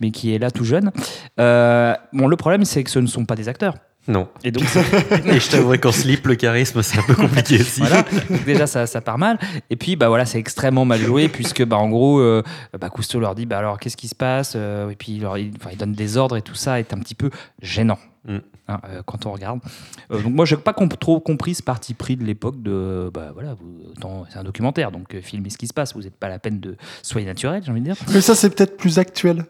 mais 0.00 0.10
qui 0.10 0.34
est 0.34 0.38
là 0.38 0.50
tout 0.50 0.64
jeune. 0.64 0.92
Euh, 1.38 1.94
bon, 2.12 2.26
le 2.26 2.36
problème, 2.36 2.64
c'est 2.64 2.82
que 2.84 2.90
ce 2.90 2.98
ne 2.98 3.06
sont 3.06 3.24
pas 3.24 3.34
des 3.34 3.48
acteurs. 3.48 3.74
Non. 4.08 4.28
Et 4.42 4.50
donc, 4.50 4.64
c'est- 4.68 5.26
Et 5.26 5.38
je 5.38 5.50
t'avouerai 5.50 5.78
qu'en 5.78 5.92
slip, 5.92 6.26
le 6.26 6.34
charisme, 6.34 6.82
c'est 6.82 6.98
un 6.98 7.02
peu 7.02 7.14
compliqué 7.14 7.60
aussi. 7.60 7.80
voilà. 7.80 8.02
Donc 8.30 8.44
déjà, 8.44 8.66
ça, 8.66 8.86
ça 8.86 9.00
part 9.00 9.18
mal. 9.18 9.38
Et 9.70 9.76
puis, 9.76 9.94
bah 9.96 10.08
voilà, 10.08 10.26
c'est 10.26 10.38
extrêmement 10.38 10.84
mal 10.84 11.00
joué 11.00 11.28
puisque, 11.28 11.64
bah, 11.64 11.76
en 11.76 11.88
gros, 11.88 12.18
euh, 12.20 12.42
bah, 12.80 12.90
Cousteau 12.90 13.20
leur 13.20 13.34
dit, 13.34 13.46
bah 13.46 13.58
alors, 13.58 13.78
qu'est-ce 13.78 13.96
qui 13.96 14.08
se 14.08 14.14
passe 14.14 14.54
Euh, 14.56 14.90
Et 14.90 14.96
puis, 14.96 15.12
il, 15.12 15.22
leur- 15.22 15.38
il- 15.38 15.52
enfin, 15.56 15.70
il 15.72 15.78
donne 15.78 15.92
des 15.92 16.16
ordres 16.16 16.36
et 16.36 16.42
tout 16.42 16.54
ça 16.56 16.78
est 16.80 16.92
un 16.92 16.98
petit 16.98 17.14
peu 17.14 17.30
gênant. 17.60 17.98
Mm. 18.24 18.36
hein, 18.68 18.80
euh, 18.88 19.02
quand 19.04 19.26
on 19.26 19.32
regarde. 19.32 19.58
Euh, 20.12 20.22
donc 20.22 20.32
moi, 20.32 20.44
j'ai 20.44 20.56
pas 20.56 20.72
comp- 20.72 20.96
trop 20.96 21.18
compris 21.18 21.56
ce 21.56 21.62
parti 21.64 21.92
pris 21.92 22.14
de 22.16 22.22
l'époque 22.24 22.62
de, 22.62 23.10
bah 23.12 23.30
voilà, 23.34 23.54
vous- 23.54 23.90
autant- 23.90 24.24
c'est 24.30 24.38
un 24.38 24.44
documentaire, 24.44 24.92
donc 24.92 25.12
euh, 25.16 25.20
filmez 25.20 25.50
ce 25.50 25.58
qui 25.58 25.66
se 25.66 25.72
passe. 25.74 25.94
Vous 25.94 26.02
n'êtes 26.02 26.14
pas 26.16 26.28
la 26.28 26.38
peine 26.38 26.60
de 26.60 26.76
soyez 27.02 27.26
naturel, 27.26 27.62
j'ai 27.64 27.72
envie 27.72 27.80
de 27.80 27.86
dire. 27.86 27.96
Mais 28.14 28.20
ça, 28.20 28.36
c'est 28.36 28.50
peut-être 28.54 28.76
plus 28.76 29.00
actuel. 29.00 29.44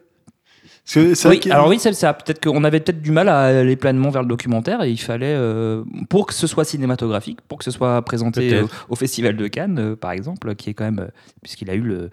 Vrai 0.84 1.12
Oui, 1.26 1.50
alors 1.50 1.68
oui, 1.68 1.78
c'est 1.78 1.92
ça. 1.92 2.12
Peut-être 2.12 2.42
qu'on 2.42 2.64
avait 2.64 2.80
peut-être 2.80 3.00
du 3.00 3.12
mal 3.12 3.28
à 3.28 3.42
aller 3.44 3.76
pleinement 3.76 4.10
vers 4.10 4.22
le 4.22 4.28
documentaire 4.28 4.82
et 4.82 4.90
il 4.90 5.00
fallait, 5.00 5.32
euh, 5.34 5.84
pour 6.10 6.26
que 6.26 6.34
ce 6.34 6.46
soit 6.48 6.64
cinématographique, 6.64 7.40
pour 7.42 7.58
que 7.58 7.64
ce 7.64 7.70
soit 7.70 8.02
présenté 8.02 8.48
Peut-être. 8.50 8.86
au, 8.88 8.92
au 8.94 8.96
Festival 8.96 9.36
de 9.36 9.46
Cannes, 9.46 9.78
euh, 9.78 9.96
par 9.96 10.10
exemple, 10.10 10.54
qui 10.56 10.70
est 10.70 10.74
quand 10.74 10.84
même, 10.84 10.98
euh, 10.98 11.08
puisqu'il 11.40 11.70
a 11.70 11.74
eu 11.74 11.82
le, 11.82 12.10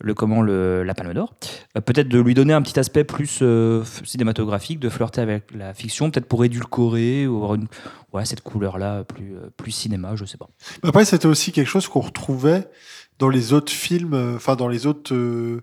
le 0.00 0.14
comment 0.14 0.42
le, 0.42 0.82
la 0.82 0.94
Palme 0.94 1.14
d'Or, 1.14 1.34
euh, 1.76 1.80
peut-être 1.80 2.08
de 2.08 2.20
lui 2.20 2.34
donner 2.34 2.52
un 2.52 2.60
petit 2.62 2.78
aspect 2.78 3.04
plus 3.04 3.38
euh, 3.40 3.82
cinématographique, 4.04 4.78
de 4.80 4.90
flirter 4.90 5.22
avec 5.22 5.44
la 5.54 5.72
fiction, 5.72 6.10
peut-être 6.10 6.26
pour 6.26 6.44
édulcorer 6.44 7.26
ou 7.26 7.36
avoir 7.36 7.54
une, 7.54 7.68
ouais, 8.12 8.26
cette 8.26 8.42
couleur-là 8.42 9.02
plus, 9.04 9.34
euh, 9.34 9.48
plus 9.56 9.70
cinéma, 9.72 10.14
je 10.14 10.26
sais 10.26 10.36
pas. 10.38 10.48
Après, 10.82 11.06
c'était 11.06 11.26
aussi 11.26 11.52
quelque 11.52 11.68
chose 11.68 11.88
qu'on 11.88 12.00
retrouvait 12.00 12.68
dans 13.18 13.28
les 13.30 13.52
autres 13.54 13.72
films, 13.72 14.14
euh, 14.14 14.36
enfin 14.36 14.56
dans 14.56 14.68
les 14.68 14.86
autres. 14.86 15.14
euh, 15.14 15.16
euh, 15.56 15.60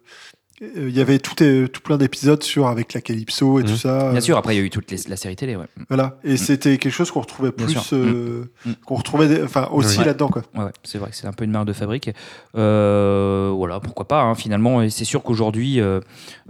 Il 0.60 0.90
y 0.90 1.02
avait 1.02 1.20
tout, 1.20 1.36
euh, 1.44 1.68
tout 1.68 1.82
plein 1.82 1.98
d'épisodes 1.98 2.42
sur 2.42 2.66
avec 2.68 2.94
la 2.94 3.02
Calypso 3.02 3.60
et 3.60 3.64
Mhm. 3.64 3.70
tout 3.70 3.76
ça. 3.76 4.10
Bien 4.10 4.18
euh, 4.18 4.22
sûr, 4.22 4.38
après 4.38 4.56
il 4.56 4.58
y 4.58 4.62
a 4.62 4.66
eu 4.66 4.72
toute 4.72 4.90
les- 4.90 4.98
la 5.08 5.16
série 5.16 5.36
télé, 5.36 5.56
ouais. 5.56 5.68
Voilà. 5.88 6.18
Et 6.24 6.36
c'était 6.36 6.80
quelque 6.80 6.92
chose 6.94 7.12
qu'on 7.12 7.20
retrouvait 7.22 7.52
Bien 7.56 7.68
plus, 7.68 7.94
euh, 7.94 8.50
Mm. 8.66 8.72
qu'on 8.86 8.96
retrouvait, 8.96 9.44
enfin 9.44 9.68
aussi 9.72 10.00
Ouais. 10.00 10.06
là-dedans 10.06 10.30
quoi. 10.30 10.42
Ouais, 10.56 10.64
ouais, 10.64 10.72
c'est 10.84 10.98
vrai 10.98 11.12
que 11.12 11.16
c'est 11.16 11.28
un 11.28 11.34
peu 11.34 11.44
une 11.44 11.52
marque 11.52 11.68
de 11.68 11.74
fabrique. 11.74 12.10
Euh, 12.56 13.52
voilà, 13.56 13.80
pourquoi 13.80 14.08
pas, 14.08 14.22
hein, 14.22 14.34
finalement. 14.34 14.82
Et 14.82 14.90
c'est 14.90 15.06
sûr 15.06 15.22
qu'aujourd'hui, 15.22 15.80
euh, 15.80 16.00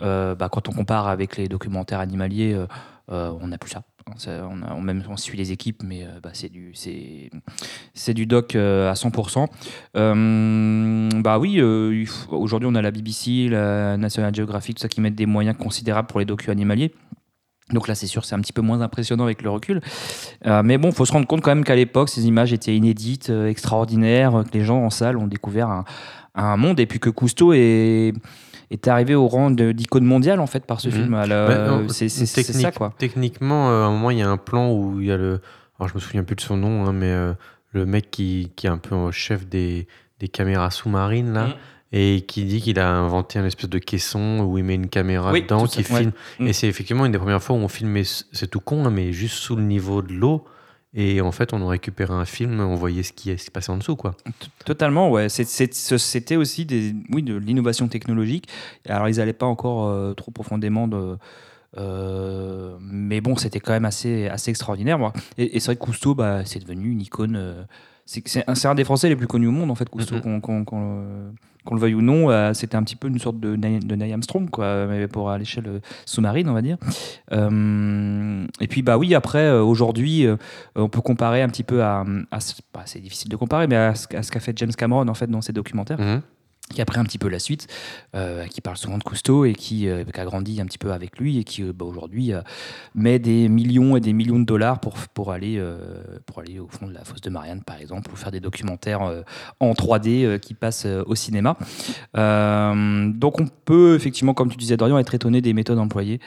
euh, 0.01 0.35
bah, 0.35 0.47
quand 0.49 0.69
on 0.69 0.71
compare 0.71 1.07
avec 1.07 1.35
les 1.35 1.49
documentaires 1.49 1.99
animaliers, 1.99 2.53
euh, 2.53 2.65
euh, 3.11 3.31
on 3.41 3.47
n'a 3.47 3.57
plus 3.57 3.71
ça. 3.71 3.83
On, 4.29 4.81
même, 4.81 5.03
on 5.09 5.17
suit 5.17 5.37
les 5.37 5.51
équipes, 5.51 5.83
mais 5.83 6.03
euh, 6.03 6.19
bah, 6.21 6.29
c'est 6.33 6.49
du, 6.49 6.73
du 8.13 8.25
doc 8.25 8.55
euh, 8.55 8.89
à 8.89 8.93
100%. 8.93 9.47
Euh, 9.95 11.09
bah 11.21 11.39
oui, 11.39 11.61
aujourd'hui, 12.29 12.69
on 12.71 12.75
a 12.75 12.81
la 12.81 12.91
BBC, 12.91 13.47
la 13.49 13.97
National 13.97 14.33
Geographic, 14.33 14.77
tout 14.77 14.81
ça 14.81 14.87
qui 14.87 15.01
mettent 15.01 15.15
des 15.15 15.25
moyens 15.25 15.57
considérables 15.57 16.07
pour 16.07 16.19
les 16.19 16.25
docus 16.25 16.49
animaliers. 16.49 16.93
Donc 17.73 17.89
là, 17.89 17.95
c'est 17.95 18.07
sûr, 18.07 18.23
c'est 18.23 18.33
un 18.33 18.39
petit 18.39 18.53
peu 18.53 18.61
moins 18.61 18.79
impressionnant 18.79 19.25
avec 19.25 19.41
le 19.41 19.49
recul. 19.49 19.81
Mais 20.45 20.77
bon, 20.77 20.89
il 20.89 20.93
faut 20.93 21.05
se 21.05 21.11
rendre 21.11 21.27
compte 21.27 21.41
quand 21.41 21.53
même 21.53 21.65
qu'à 21.65 21.75
l'époque, 21.75 22.07
ces 22.07 22.25
images 22.25 22.53
étaient 22.53 22.75
inédites, 22.75 23.29
extraordinaires, 23.29 24.43
que 24.49 24.57
les 24.57 24.63
gens 24.63 24.77
en 24.77 24.89
salle 24.89 25.17
ont 25.17 25.27
découvert 25.27 25.67
un, 25.67 25.83
un 26.37 26.55
monde, 26.55 26.79
et 26.79 26.85
puis 26.85 26.99
que 26.99 27.09
Cousteau 27.09 27.51
est, 27.53 28.13
est 28.71 28.87
arrivé 28.87 29.15
au 29.15 29.27
rang 29.27 29.49
d'icône 29.51 30.03
mondiale, 30.05 30.39
en 30.39 30.47
fait, 30.47 30.65
par 30.65 30.81
ce 30.81 30.89
Mhm. 30.89 30.93
film. 30.93 31.11
Bah, 31.11 31.67
non, 31.67 31.87
c'est 31.89 32.09
ça, 32.09 32.71
quoi. 32.71 32.93
Techniquement, 32.97 33.69
euh, 33.69 33.83
à 33.83 33.85
un 33.87 33.91
moment, 33.91 34.11
il 34.11 34.17
y 34.19 34.21
a 34.21 34.29
un 34.29 34.37
plan 34.37 34.71
où 34.71 34.99
il 35.01 35.07
y 35.07 35.11
a 35.11 35.17
le. 35.17 35.39
Alors, 35.79 35.89
je 35.89 35.95
me 35.95 35.99
souviens 35.99 36.23
plus 36.23 36.35
de 36.35 36.41
son 36.41 36.57
nom, 36.57 36.85
hein, 36.85 36.91
mais 36.93 37.11
euh, 37.11 37.33
le 37.71 37.85
mec 37.85 38.09
qui, 38.11 38.51
qui 38.55 38.65
est 38.67 38.69
un 38.69 38.77
peu 38.79 38.95
en 38.95 39.11
chef 39.11 39.47
des, 39.47 39.87
des 40.19 40.27
caméras 40.27 40.71
sous-marines, 40.71 41.31
là, 41.33 41.45
Mhm. 41.47 41.53
et 41.93 42.21
qui 42.27 42.45
dit 42.45 42.61
qu'il 42.61 42.79
a 42.79 42.89
inventé 42.89 43.37
un 43.39 43.45
espèce 43.45 43.69
de 43.69 43.77
caisson 43.79 44.39
où 44.41 44.57
il 44.57 44.63
met 44.63 44.75
une 44.75 44.89
caméra 44.89 45.31
Oui, 45.31 45.43
dedans 45.43 45.65
qui 45.65 45.83
filme. 45.83 46.11
Mhm. 46.39 46.47
Et 46.47 46.53
c'est 46.53 46.67
effectivement 46.67 47.05
une 47.05 47.11
des 47.11 47.19
premières 47.19 47.41
fois 47.43 47.55
où 47.55 47.59
on 47.59 47.67
filmait, 47.67 48.03
c'est 48.05 48.49
tout 48.49 48.59
con, 48.59 48.85
hein, 48.85 48.89
mais 48.89 49.13
juste 49.13 49.35
sous 49.35 49.55
le 49.55 49.61
niveau 49.63 50.01
de 50.01 50.13
l'eau. 50.13 50.43
Et 50.93 51.21
en 51.21 51.31
fait, 51.31 51.53
on 51.53 51.61
a 51.61 51.69
récupéré 51.69 52.13
un 52.13 52.25
film, 52.25 52.59
on 52.59 52.75
voyait 52.75 53.03
ce 53.03 53.11
qui, 53.13 53.29
ce 53.29 53.35
qui 53.35 53.43
se 53.45 53.51
passait 53.51 53.71
en 53.71 53.77
dessous, 53.77 53.95
quoi. 53.95 54.15
Totalement, 54.65 55.11
ouais. 55.11 55.27
C'était 55.29 56.35
aussi 56.37 56.65
des, 56.65 56.95
oui, 57.11 57.21
de 57.23 57.35
l'innovation 57.35 57.87
technologique. 57.87 58.47
Alors, 58.87 59.07
ils 59.09 59.17
n'allaient 59.17 59.33
pas 59.33 59.45
encore 59.45 59.87
euh, 59.87 60.13
trop 60.13 60.31
profondément 60.31 60.87
de. 60.87 61.17
euh, 61.77 62.77
mais 62.81 63.21
bon, 63.21 63.35
c'était 63.35 63.59
quand 63.59 63.73
même 63.73 63.85
assez, 63.85 64.27
assez 64.27 64.49
extraordinaire. 64.49 64.97
moi. 64.97 65.13
Et, 65.37 65.57
et 65.57 65.59
c'est 65.59 65.67
vrai 65.67 65.75
que 65.75 65.81
Cousteau, 65.83 66.15
bah, 66.15 66.45
c'est 66.45 66.59
devenu 66.59 66.89
une 66.91 67.01
icône. 67.01 67.35
euh, 67.35 67.63
c'est 68.05 68.65
un, 68.65 68.75
des 68.75 68.85
Français 68.85 69.09
les 69.09 69.17
plus 69.17 69.27
connus 69.27 69.47
au 69.47 69.51
monde 69.51 69.69
en 69.69 69.75
fait, 69.75 69.89
Cousteau, 69.89 70.15
qu'on 71.67 71.75
le 71.75 71.81
veuille 71.81 71.93
ou 71.93 72.01
non. 72.01 72.31
euh, 72.31 72.53
C'était 72.53 72.75
un 72.77 72.83
petit 72.83 72.95
peu 72.95 73.07
une 73.07 73.19
sorte 73.19 73.39
de, 73.39 73.55
de 73.55 73.95
Neil 73.95 74.11
Armstrong, 74.13 74.49
quoi, 74.49 74.87
mais 74.87 75.07
pour 75.07 75.29
à 75.29 75.37
l'échelle 75.37 75.67
euh, 75.67 75.79
sous-marine, 76.05 76.49
on 76.49 76.53
va 76.53 76.61
dire. 76.63 76.77
Euh, 77.33 78.45
et 78.59 78.67
puis 78.67 78.81
bah 78.81 78.97
oui, 78.97 79.13
après 79.15 79.45
euh, 79.45 79.61
aujourd'hui, 79.63 80.25
euh, 80.25 80.37
on 80.75 80.89
peut 80.89 81.01
comparer 81.01 81.41
un 81.41 81.49
petit 81.49 81.63
peu 81.63 81.83
à, 81.83 82.03
bah, 82.73 82.81
c'est 82.85 82.99
difficile 82.99 83.29
de 83.29 83.35
comparer, 83.35 83.67
mais 83.67 83.75
à 83.75 83.95
ce, 83.95 84.07
à 84.15 84.23
ce 84.23 84.31
qu'a 84.31 84.39
fait 84.39 84.57
James 84.57 84.71
Cameron 84.71 85.07
en 85.07 85.13
fait 85.13 85.27
dans 85.29 85.41
ses 85.41 85.53
documentaires 85.53 85.99
Mhm. 85.99 86.21
Qui 86.73 86.81
a 86.81 86.85
pris 86.85 86.99
un 86.99 87.05
petit 87.05 87.17
peu 87.17 87.29
la 87.29 87.39
suite, 87.39 87.67
euh, 88.15 88.45
qui 88.47 88.59
parle 88.61 88.75
souvent 88.77 88.97
de 88.97 89.03
Cousteau 89.03 89.45
et 89.45 89.53
qui, 89.53 89.87
euh, 89.87 90.03
qui 90.03 90.19
a 90.19 90.25
grandi 90.25 90.59
un 90.59 90.65
petit 90.65 90.77
peu 90.77 90.91
avec 90.91 91.17
lui 91.17 91.37
et 91.39 91.43
qui 91.43 91.63
euh, 91.63 91.71
bah, 91.73 91.85
aujourd'hui 91.85 92.31
met 92.93 93.19
des 93.19 93.47
millions 93.49 93.95
et 93.95 94.01
des 94.01 94.13
millions 94.13 94.39
de 94.39 94.45
dollars 94.45 94.79
pour, 94.79 94.95
pour, 95.13 95.31
aller, 95.31 95.61
pour 96.25 96.39
aller 96.39 96.59
au 96.59 96.67
fond 96.67 96.87
de 96.87 96.93
la 96.93 97.03
fosse 97.05 97.21
de 97.21 97.29
Marianne 97.29 97.63
par 97.63 97.79
exemple, 97.79 98.11
ou 98.11 98.15
faire 98.15 98.31
des 98.31 98.39
documentaires 98.41 99.01
en 99.59 99.71
3D 99.73 100.23
euh, 100.25 100.37
qui 100.37 100.53
passent 100.53 100.85
au 101.05 101.15
cinéma. 101.15 101.57
Donc 102.13 103.39
on 103.39 103.47
peut 103.65 103.95
effectivement, 103.95 104.33
comme 104.33 104.49
tu 104.49 104.57
disais 104.57 104.77
Dorian, 104.77 104.97
être 104.99 105.13
étonné 105.13 105.41
des 105.41 105.53
méthodes 105.53 105.79
employées. 105.79 106.19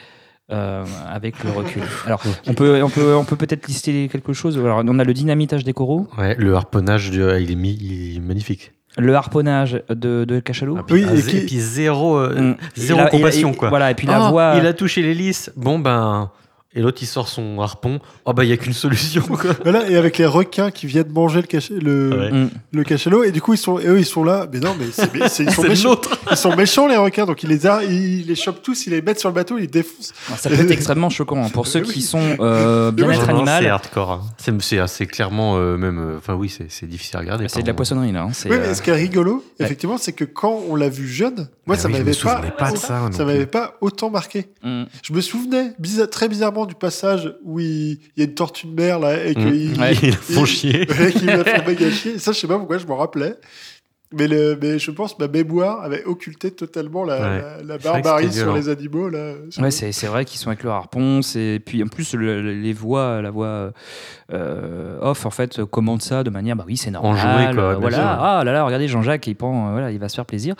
euh, 0.51 0.83
avec 1.07 1.41
le 1.45 1.51
recul. 1.51 1.81
Alors, 2.05 2.21
on 2.45 2.53
peut, 2.53 2.83
on 2.83 2.89
peut, 2.89 3.15
on 3.15 3.23
peut 3.23 3.37
peut-être 3.37 3.67
lister 3.67 4.09
quelque 4.11 4.33
chose. 4.33 4.57
Alors, 4.57 4.83
on 4.85 4.99
a 4.99 5.03
le 5.05 5.13
dynamitage 5.13 5.63
des 5.63 5.71
coraux, 5.71 6.09
Ouais, 6.17 6.35
le 6.35 6.53
harponnage, 6.55 7.09
de- 7.11 7.39
il, 7.39 7.51
est 7.51 7.55
mis, 7.55 7.77
il 7.79 8.17
est 8.17 8.19
magnifique. 8.19 8.73
Le 8.97 9.15
harponnage 9.15 9.81
de, 9.89 10.25
de 10.25 10.39
cachalot. 10.39 10.77
Ah, 10.79 10.83
puis, 10.85 10.95
Oui, 10.95 11.05
ah, 11.09 11.13
et 11.13 11.17
zé- 11.17 11.31
qui- 11.31 11.37
et 11.37 11.45
puis 11.45 11.59
zéro, 11.59 12.17
euh, 12.17 12.41
Mm. 12.53 12.55
zéro 12.75 12.99
la- 12.99 13.07
compassion, 13.07 13.51
et- 13.51 13.55
quoi. 13.55 13.69
Voilà, 13.69 13.89
et 13.91 13.95
puis 13.95 14.07
la 14.07 14.27
Oh, 14.27 14.29
voix. 14.31 14.55
Il 14.57 14.65
a 14.65 14.73
touché 14.73 15.01
l'hélice. 15.01 15.51
Bon, 15.55 15.79
ben. 15.79 16.29
Et 16.73 16.81
l'autre, 16.81 16.99
il 17.01 17.05
sort 17.05 17.27
son 17.27 17.59
harpon. 17.59 17.99
Oh, 18.23 18.31
bah, 18.31 18.45
il 18.45 18.47
n'y 18.47 18.53
a 18.53 18.57
qu'une 18.57 18.71
solution, 18.71 19.21
quoi. 19.23 19.51
Voilà, 19.63 19.89
et 19.89 19.97
avec 19.97 20.17
les 20.17 20.25
requins 20.25 20.71
qui 20.71 20.85
viennent 20.87 21.11
manger 21.11 21.41
le, 21.41 21.47
cachet, 21.47 21.73
le, 21.73 22.09
Ouais. 22.17 22.31
Mm. 22.31 22.49
le 22.71 22.83
cachalot, 22.85 23.23
et 23.25 23.31
du 23.31 23.41
coup, 23.41 23.53
ils 23.53 23.57
sont, 23.57 23.77
et 23.77 23.87
eux, 23.87 23.99
ils 23.99 24.05
sont 24.05 24.23
là. 24.23 24.47
Mais 24.53 24.59
non, 24.61 24.73
mais 24.79 24.85
c'est, 24.91 25.13
mais 25.13 25.27
c'est- 25.27 25.43
ils, 25.43 25.51
sont 25.53 25.63
méchants, 25.63 25.99
ils 26.31 26.37
sont 26.37 26.55
méchants, 26.55 26.87
les 26.87 26.95
requins. 26.95 27.25
Donc, 27.25 27.43
ils 27.43 27.49
les, 27.49 27.67
a, 27.67 27.83
ils 27.83 28.25
les 28.25 28.35
chopent 28.35 28.61
tous, 28.61 28.87
ils 28.87 28.91
les 28.91 29.01
mettent 29.01 29.19
sur 29.19 29.27
le 29.27 29.35
bateau, 29.35 29.57
ils 29.57 29.61
les 29.61 29.67
défoncent. 29.67 30.13
Alors, 30.27 30.39
Ça 30.39 30.49
peut 30.49 30.55
être 30.55 30.71
extrêmement 30.71 31.09
choquant 31.09 31.43
hein, 31.43 31.49
pour 31.49 31.67
ceux 31.67 31.81
qui 31.81 32.01
sont 32.01 32.21
euh, 32.39 32.91
bien-être 32.91 33.19
non, 33.19 33.25
C'est 33.25 33.31
animal. 33.51 33.67
hardcore. 33.67 34.11
hein. 34.11 34.87
C'est 34.87 35.07
clairement, 35.07 35.57
euh, 35.57 35.75
même. 35.77 35.99
euh, 35.99 36.17
Enfin, 36.19 36.35
oui, 36.35 36.47
c'est 36.49 36.67
c'est 36.69 36.87
difficile 36.87 37.17
à 37.17 37.19
regarder. 37.19 37.47
C'est 37.49 37.61
de 37.63 37.67
la 37.67 37.73
poissonnerie 37.73 38.13
là. 38.13 38.23
hein, 38.23 38.29
c'est, 38.31 38.49
Oui, 38.49 38.55
mais 38.61 38.67
euh, 38.69 38.73
ce 38.73 38.81
qui 38.81 38.91
est 38.91 38.93
rigolo, 38.93 39.43
ouais. 39.59 39.65
effectivement, 39.65 39.97
c'est 39.97 40.13
que 40.13 40.23
quand 40.23 40.61
on 40.69 40.75
l'a 40.75 40.87
vu 40.89 41.07
jeune, 41.07 41.49
moi, 41.65 41.75
Ah 41.77 41.81
ça 41.81 41.87
oui, 41.87 41.93
m'avait 41.95 42.11
pas, 42.13 42.41
ça, 42.75 43.25
m'avait 43.25 43.45
pas 43.45 43.75
autant 43.81 44.09
marqué. 44.09 44.47
mm. 44.63 44.83
Je 45.03 45.13
me 45.13 45.19
souvenais 45.21 45.73
bizarre- 45.79 46.09
très 46.09 46.29
bizarrement 46.29 46.60
du 46.65 46.75
passage 46.75 47.33
où 47.43 47.59
il, 47.59 47.99
il 48.15 48.17
y 48.17 48.21
a 48.21 48.25
une 48.25 48.33
tortue 48.35 48.67
de 48.67 48.73
mer 48.73 48.99
là 48.99 49.23
et 49.25 49.31
Mm. 49.31 49.33
qu'il 49.35 49.79
Ouais. 49.81 49.93
Ils 50.03 50.13
font 50.13 50.45
chier. 50.45 50.87
Ouais, 50.99 51.11
qui 51.11 51.25
m'a 51.25 51.43
fait 51.43 51.65
méga 51.67 51.89
chier. 51.91 52.17
Ça, 52.19 52.31
je 52.31 52.39
sais 52.39 52.47
pas 52.47 52.57
pourquoi 52.57 52.77
je 52.77 52.85
m'en 52.87 52.97
rappelais. 52.97 53.35
Mais, 54.13 54.27
le, 54.27 54.59
mais 54.61 54.77
je 54.77 54.91
pense 54.91 55.13
que 55.13 55.23
ma 55.23 55.29
mémoire 55.29 55.81
avait 55.85 56.03
occulté 56.03 56.51
totalement 56.51 57.05
la, 57.05 57.15
Ouais. 57.21 57.41
la, 57.41 57.63
la 57.63 57.77
barbarie 57.77 58.29
sur 58.33 58.53
les 58.53 58.67
animaux. 58.67 59.07
Là, 59.07 59.35
sur- 59.49 59.63
Ouais, 59.63 59.71
c'est 59.71 59.93
c'est 59.93 60.07
vrai 60.07 60.25
qu'ils 60.25 60.37
sont 60.37 60.49
avec 60.49 60.63
leur 60.63 60.73
harpon. 60.75 61.21
c'est- 61.21 61.61
Puis 61.65 61.81
en 61.81 61.87
plus, 61.87 62.13
le- 62.15 62.41
le- 62.41 62.53
les 62.59 62.73
voix, 62.73 63.21
la 63.21 63.31
voix 63.31 63.71
euh, 64.33 64.97
off, 65.01 65.25
en 65.25 65.29
fait, 65.29 65.63
commande 65.63 66.01
ça 66.01 66.23
de 66.23 66.29
manière, 66.29 66.57
bah 66.57 66.65
oui, 66.67 66.75
c'est 66.75 66.91
normal. 66.91 67.55
Quoi, 67.55 67.63
euh, 67.63 67.75
voilà. 67.75 67.97
sûr. 67.97 68.05
Ah 68.05 68.43
là 68.43 68.51
là, 68.51 68.65
regardez 68.65 68.89
Jean-Jacques, 68.89 69.27
il 69.27 69.35
prend, 69.35 69.69
euh, 69.69 69.71
voilà, 69.71 69.91
il 69.91 69.99
va 69.99 70.09
se 70.09 70.15
faire 70.15 70.25
plaisir. 70.25 70.55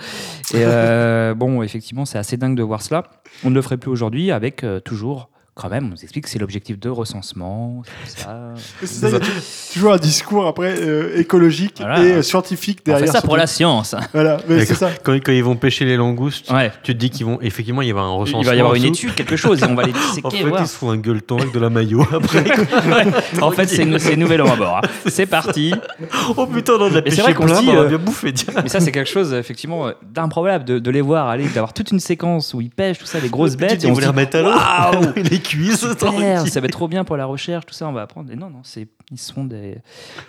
Et 0.54 0.58
euh, 0.64 1.34
bon, 1.36 1.62
effectivement, 1.62 2.06
c'est 2.06 2.18
assez 2.18 2.38
dingue 2.38 2.56
de 2.56 2.64
voir 2.64 2.82
cela. 2.82 3.04
On 3.44 3.50
ne 3.50 3.56
le 3.56 3.62
ferait 3.62 3.78
plus 3.78 3.92
aujourd'hui 3.92 4.32
avec 4.32 4.64
euh, 4.64 4.80
toujours. 4.80 5.30
Quand 5.54 5.68
même, 5.70 5.88
on 5.88 5.90
nous 5.90 6.02
explique 6.02 6.24
que 6.24 6.30
c'est 6.30 6.40
l'objectif 6.40 6.80
de 6.80 6.88
recensement, 6.88 7.82
tout 7.86 7.92
ça. 8.06 8.54
C'est 8.80 8.88
ça, 8.88 9.08
il 9.10 9.14
y 9.14 9.16
a 9.18 9.20
tou- 9.20 9.28
toujours 9.74 9.94
un 9.94 9.98
discours 9.98 10.48
après 10.48 10.74
euh, 10.80 11.20
écologique 11.20 11.76
Voilà. 11.80 12.02
et 12.02 12.12
euh, 12.14 12.22
scientifique 12.22 12.80
On 12.84 12.92
fait 12.92 12.98
derrière. 13.00 13.12
ça 13.14 13.22
pour 13.22 13.36
la 13.36 13.48
science. 13.48 13.94
Voilà, 14.14 14.38
mais 14.48 14.66
c'est 14.66 14.76
ça. 14.76 14.90
Quand, 15.04 15.12
quand 15.14 15.34
ils 15.34 15.44
vont 15.44 15.58
pêcher 15.58 15.84
les 15.84 15.98
langoustes, 15.98 16.50
Ouais. 16.52 16.72
tu 16.84 16.94
te 16.94 16.98
dis 16.98 17.10
qu'ils 17.10 17.26
vont 17.26 17.38
effectivement 17.42 17.82
il 17.82 17.90
y 17.90 17.92
avoir 17.92 18.06
un 18.06 18.12
recensement. 18.14 18.42
Il 18.44 18.48
va 18.48 18.56
y 18.56 18.60
avoir 18.60 18.76
une 18.76 18.86
étude, 18.86 19.14
quelque 19.14 19.36
chose, 19.36 19.62
et 19.62 19.66
on 19.66 19.76
va 19.76 19.84
les 19.84 19.92
disséquer. 19.92 20.22
En 20.28 20.30
fait, 20.32 20.44
voir. 20.44 20.62
ils 20.62 20.68
se 20.68 20.76
font 20.78 20.90
un 20.90 20.98
gueuleton 20.98 21.38
avec 21.40 21.52
de 21.54 21.60
la 21.60 21.70
maillot 21.70 22.08
après. 22.14 22.46
En 23.42 23.52
fait, 23.52 23.68
c'est 23.68 23.84
une, 23.84 23.98
nouvelle 24.16 24.40
heure 24.42 24.54
à 24.54 24.56
bord. 24.56 24.78
hein. 24.78 24.88
C'est 25.08 25.26
parti. 25.26 25.74
oh 26.38 26.48
putain, 26.48 26.78
non, 26.78 26.90
de 26.90 26.96
la 26.96 27.02
Mais 27.02 27.10
c'est 27.10 27.18
pêcher 27.18 27.22
vrai 27.24 27.34
qu'on 27.34 27.46
plein, 27.46 27.62
dit, 27.62 27.70
on 27.70 27.74
va 27.74 27.80
euh, 27.82 27.88
bien 27.90 27.98
bouffer. 27.98 28.32
tiens. 28.34 28.54
Mais 28.64 28.70
ça, 28.70 28.80
c'est 28.80 28.92
quelque 28.94 29.10
chose, 29.10 29.34
effectivement, 29.34 29.90
d'improbable 30.14 30.64
de, 30.64 30.80
de 30.80 30.92
les 30.92 31.02
voir 31.02 31.28
aller, 31.28 31.44
d'avoir 31.50 31.74
toute 31.74 31.92
une 31.92 32.00
séquence 32.00 32.54
où 32.54 32.62
ils 32.62 32.70
pêchent, 32.70 33.00
tout 33.00 33.06
ça, 33.06 33.20
des 33.20 33.28
grosses 33.30 33.58
bêtes. 33.58 33.84
on 33.86 33.90
on 33.92 33.96
se 33.96 34.00
va 34.00 34.02
les 34.02 34.08
remettre 34.08 34.38
à 34.38 34.42
l'eau. 34.94 35.02
Cuisses. 35.42 35.80
super, 36.00 36.48
ça 36.48 36.60
va 36.60 36.66
être 36.66 36.72
trop 36.72 36.88
bien 36.88 37.04
pour 37.04 37.18
la 37.18 37.26
recherche, 37.26 37.66
tout 37.66 37.74
ça, 37.74 37.88
on 37.88 37.94
va 37.94 38.02
apprendre. 38.02 38.32
Et 38.32 38.36
non, 38.36 38.50
non, 38.50 38.62
c'est, 38.64 38.88
ils 39.12 39.20
sont 39.20 39.44
des, 39.44 39.78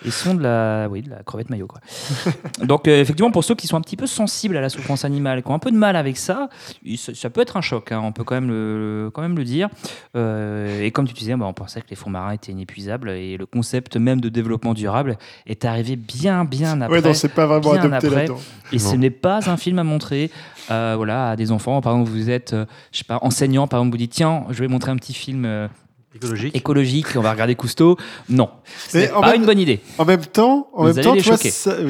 ils 0.05 0.13
sont 0.13 0.35
de 0.35 0.43
la, 0.43 0.89
oui, 0.91 1.03
de 1.03 1.11
la 1.11 1.23
crevette 1.23 1.51
maillot, 1.51 1.67
quoi. 1.67 1.81
Donc, 2.65 2.89
euh, 2.89 3.01
effectivement, 3.01 3.31
pour 3.31 3.45
ceux 3.45 3.55
qui 3.55 3.67
sont 3.67 3.77
un 3.77 3.81
petit 3.81 3.97
peu 3.97 4.07
sensibles 4.07 4.57
à 4.57 4.61
la 4.61 4.69
souffrance 4.69 5.05
animale, 5.05 5.43
qui 5.43 5.51
ont 5.51 5.55
un 5.55 5.59
peu 5.59 5.71
de 5.71 5.77
mal 5.77 5.97
avec 5.97 6.17
ça, 6.17 6.49
ça, 6.97 7.31
peut 7.31 7.41
être 7.41 7.57
un 7.57 7.61
choc, 7.61 7.93
hein, 7.93 8.01
on 8.03 8.13
peut 8.13 8.25
quand 8.25 8.35
même 8.35 8.49
le, 8.49 9.11
quand 9.13 9.23
même 9.23 9.37
le 9.37 9.45
dire. 9.45 9.69
Euh, 10.17 10.83
et 10.83 10.91
comme 10.91 11.07
tu 11.07 11.15
disais, 11.15 11.35
bah, 11.37 11.47
on 11.47 11.53
pensait 11.53 11.81
que 11.81 11.91
les 11.91 11.97
fonds 11.97 12.11
marins 12.11 12.33
étaient 12.33 12.53
inépuisables 12.53 13.11
et 13.11 13.37
le 13.37 13.47
concept 13.47 13.97
même 13.97 14.21
de 14.21 14.29
développement 14.29 14.75
durable 14.75 15.19
est 15.47 15.65
arrivé 15.65 15.97
bien, 15.97 16.45
bien 16.45 16.81
après. 16.81 16.99
Ouais, 16.99 17.03
non, 17.03 17.15
c'est 17.15 17.29
pas 17.29 17.47
vraiment 17.47 17.73
adopté 17.73 18.07
après. 18.07 18.27
Et 18.73 18.79
ce 18.79 18.97
n'est 18.97 19.11
pas 19.11 19.49
un 19.51 19.57
film 19.57 19.79
à 19.79 19.85
montrer 19.85 20.31
euh, 20.71 20.95
voilà, 20.97 21.31
à 21.31 21.37
des 21.37 21.51
enfants. 21.51 21.81
Par 21.81 21.93
exemple, 21.93 22.11
vous 22.11 22.31
êtes, 22.31 22.53
euh, 22.53 22.67
je 22.93 22.99
sais 22.99 23.05
pas, 23.05 23.19
enseignant, 23.23 23.67
par 23.67 23.81
exemple, 23.81 23.95
vous 23.95 23.99
dites 23.99 24.13
tiens, 24.13 24.45
je 24.51 24.61
vais 24.61 24.69
montrer 24.69 24.91
un 24.91 24.97
petit 25.03 25.15
film 25.15 25.45
euh, 25.45 25.69
Écologique. 26.15 26.55
écologique, 26.57 27.07
on 27.17 27.21
va 27.21 27.33
regarder 27.33 27.55
Cousteau. 27.55 27.97
Non, 28.29 28.51
c'est 28.89 29.09
pas 29.11 29.21
même- 29.33 29.41
une 29.41 29.47
bonne 29.47 29.59
idée. 29.59 29.81
En 29.99 30.05
même 30.05 30.25
temps, 30.25 30.69
en 30.75 30.87
Vous 30.87 30.93
même 30.95 31.03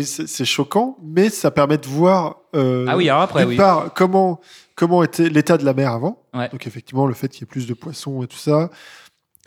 c'est 0.03 0.27
c'est 0.29 0.45
choquant, 0.45 0.97
mais 1.03 1.29
ça 1.29 1.51
permet 1.51 1.77
de 1.79 1.87
voir. 1.87 2.37
euh, 2.55 2.87
Ah 2.89 2.97
oui, 2.97 3.09
alors 3.09 3.23
après, 3.23 3.41
d'une 3.43 3.51
oui. 3.51 3.57
part, 3.57 3.93
comment 3.95 4.41
comment 4.77 5.03
était 5.03 5.29
l'état 5.29 5.59
de 5.59 5.65
la 5.65 5.75
mer 5.75 5.91
avant. 5.93 6.19
Ouais. 6.35 6.49
Donc 6.51 6.67
effectivement, 6.67 7.07
le 7.07 7.15
fait 7.15 7.29
qu'il 7.29 7.41
y 7.41 7.45
ait 7.45 7.47
plus 7.47 7.67
de 7.67 7.75
poissons 7.75 8.23
et 8.23 8.27
tout 8.27 8.37
ça. 8.39 8.71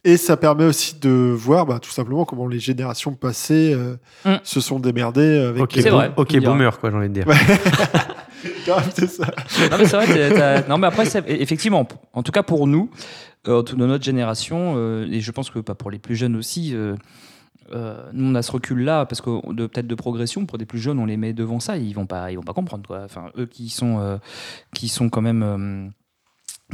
Et 0.08 0.18
ça 0.18 0.38
permet 0.38 0.66
aussi 0.66 1.00
de 1.00 1.10
voir, 1.36 1.66
bah, 1.66 1.80
tout 1.80 1.90
simplement, 1.90 2.26
comment 2.26 2.46
les 2.48 2.60
générations 2.60 3.14
passées 3.16 3.74
euh, 3.74 3.96
Mm. 4.24 4.36
se 4.44 4.60
sont 4.62 4.80
démerdées 4.80 5.40
avec. 5.40 5.64
Ok, 5.64 5.74
les- 5.78 5.84
bon- 5.90 5.96
vrai, 5.96 6.12
ok, 6.16 6.38
boomer, 6.44 6.80
quoi, 6.80 6.92
j'ai 6.92 6.98
envie 6.98 7.10
de 7.10 7.14
dire. 7.14 7.26
Grave, 8.68 8.92
c'est 8.96 9.10
ça. 9.10 9.26
Non, 9.72 9.78
mais 9.80 9.86
c'est 9.88 9.98
vrai, 10.06 10.66
non, 10.70 10.78
mais 10.78 10.88
après, 10.88 11.06
c'est- 11.06 11.24
effectivement, 11.28 11.88
en 12.14 12.22
tout 12.24 12.32
cas 12.32 12.44
pour 12.44 12.68
nous, 12.68 12.90
de 13.46 13.86
notre 13.86 14.04
génération, 14.04 14.74
euh, 14.78 15.08
et 15.12 15.22
je 15.22 15.32
pense 15.32 15.50
que 15.50 15.60
pas 15.60 15.76
pour 15.76 15.92
les 15.92 16.00
plus 16.00 16.16
jeunes 16.16 16.36
aussi, 16.36 16.76
euh, 16.76 16.96
euh, 17.74 17.98
nous 18.14 18.32
on 18.32 18.36
a 18.36 18.42
ce 18.42 18.52
recul-là 18.52 19.06
parce 19.06 19.22
que 19.22 19.54
de 19.54 19.66
peut-être 19.68 19.88
de 19.88 19.96
progression 19.96 20.46
pour 20.46 20.58
des 20.58 20.66
plus 20.66 20.80
jeunes, 20.80 21.00
on 21.00 21.06
les 21.06 21.18
met 21.18 21.34
devant 21.34 21.60
ça, 21.60 21.78
ils 21.78 21.94
vont 21.94 22.06
pas, 22.06 22.32
ils 22.32 22.36
vont 22.36 22.44
pas 22.44 22.54
comprendre 22.54 22.86
quoi. 22.88 23.02
Enfin, 23.06 23.32
eux 23.38 23.46
qui 23.48 23.70
sont, 23.70 24.00
euh, 24.00 24.18
qui 24.74 24.88
sont 24.88 25.10
quand 25.10 25.22
même 25.22 25.44
euh, 25.44 25.88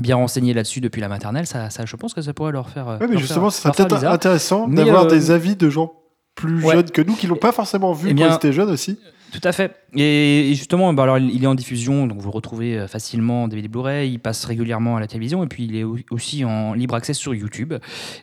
bien 0.01 0.15
renseignés 0.15 0.53
là-dessus 0.53 0.81
depuis 0.81 1.01
la 1.01 1.07
maternelle, 1.09 1.45
ça, 1.47 1.69
ça, 1.69 1.85
je 1.85 1.95
pense 1.95 2.13
que 2.13 2.21
ça 2.21 2.33
pourrait 2.33 2.51
leur 2.51 2.69
faire. 2.69 2.87
euh, 2.89 2.97
Ouais, 2.97 3.07
mais 3.07 3.13
leur 3.13 3.21
justement, 3.21 3.49
ce 3.49 3.61
serait 3.61 3.71
peut-être 3.71 4.03
intéressant 4.05 4.67
d'avoir 4.67 5.05
euh, 5.05 5.07
des 5.09 5.31
avis 5.31 5.55
de 5.55 5.69
gens 5.69 5.93
plus 6.35 6.63
ouais. 6.63 6.75
jeunes 6.75 6.91
que 6.91 7.01
nous 7.01 7.15
qui 7.15 7.27
l'ont 7.27 7.35
pas 7.35 7.51
forcément 7.51 7.93
vu 7.93 8.09
Eh 8.11 8.15
quand 8.15 8.27
ils 8.29 8.35
étaient 8.35 8.53
jeunes 8.53 8.69
aussi. 8.69 8.97
Tout 9.31 9.41
à 9.43 9.51
fait. 9.53 9.75
Et, 9.95 10.51
justement, 10.55 10.93
bah 10.93 11.03
alors, 11.03 11.17
il 11.17 11.41
est 11.43 11.47
en 11.47 11.55
diffusion, 11.55 12.05
donc 12.05 12.19
vous 12.19 12.31
retrouvez 12.31 12.77
euh, 12.77 12.87
facilement 12.87 13.43
en 13.43 13.47
DVD 13.47 13.67
Blu-ray. 13.69 14.11
Il 14.11 14.19
passe 14.19 14.43
régulièrement 14.45 14.97
à 14.97 14.99
la 14.99 15.07
télévision 15.07 15.43
et 15.43 15.47
puis 15.47 15.63
il 15.63 15.75
est 15.75 15.83
au- 15.83 15.97
aussi 16.11 16.43
en 16.43 16.73
libre 16.73 16.95
accès 16.95 17.13
sur 17.13 17.33
YouTube. 17.33 17.73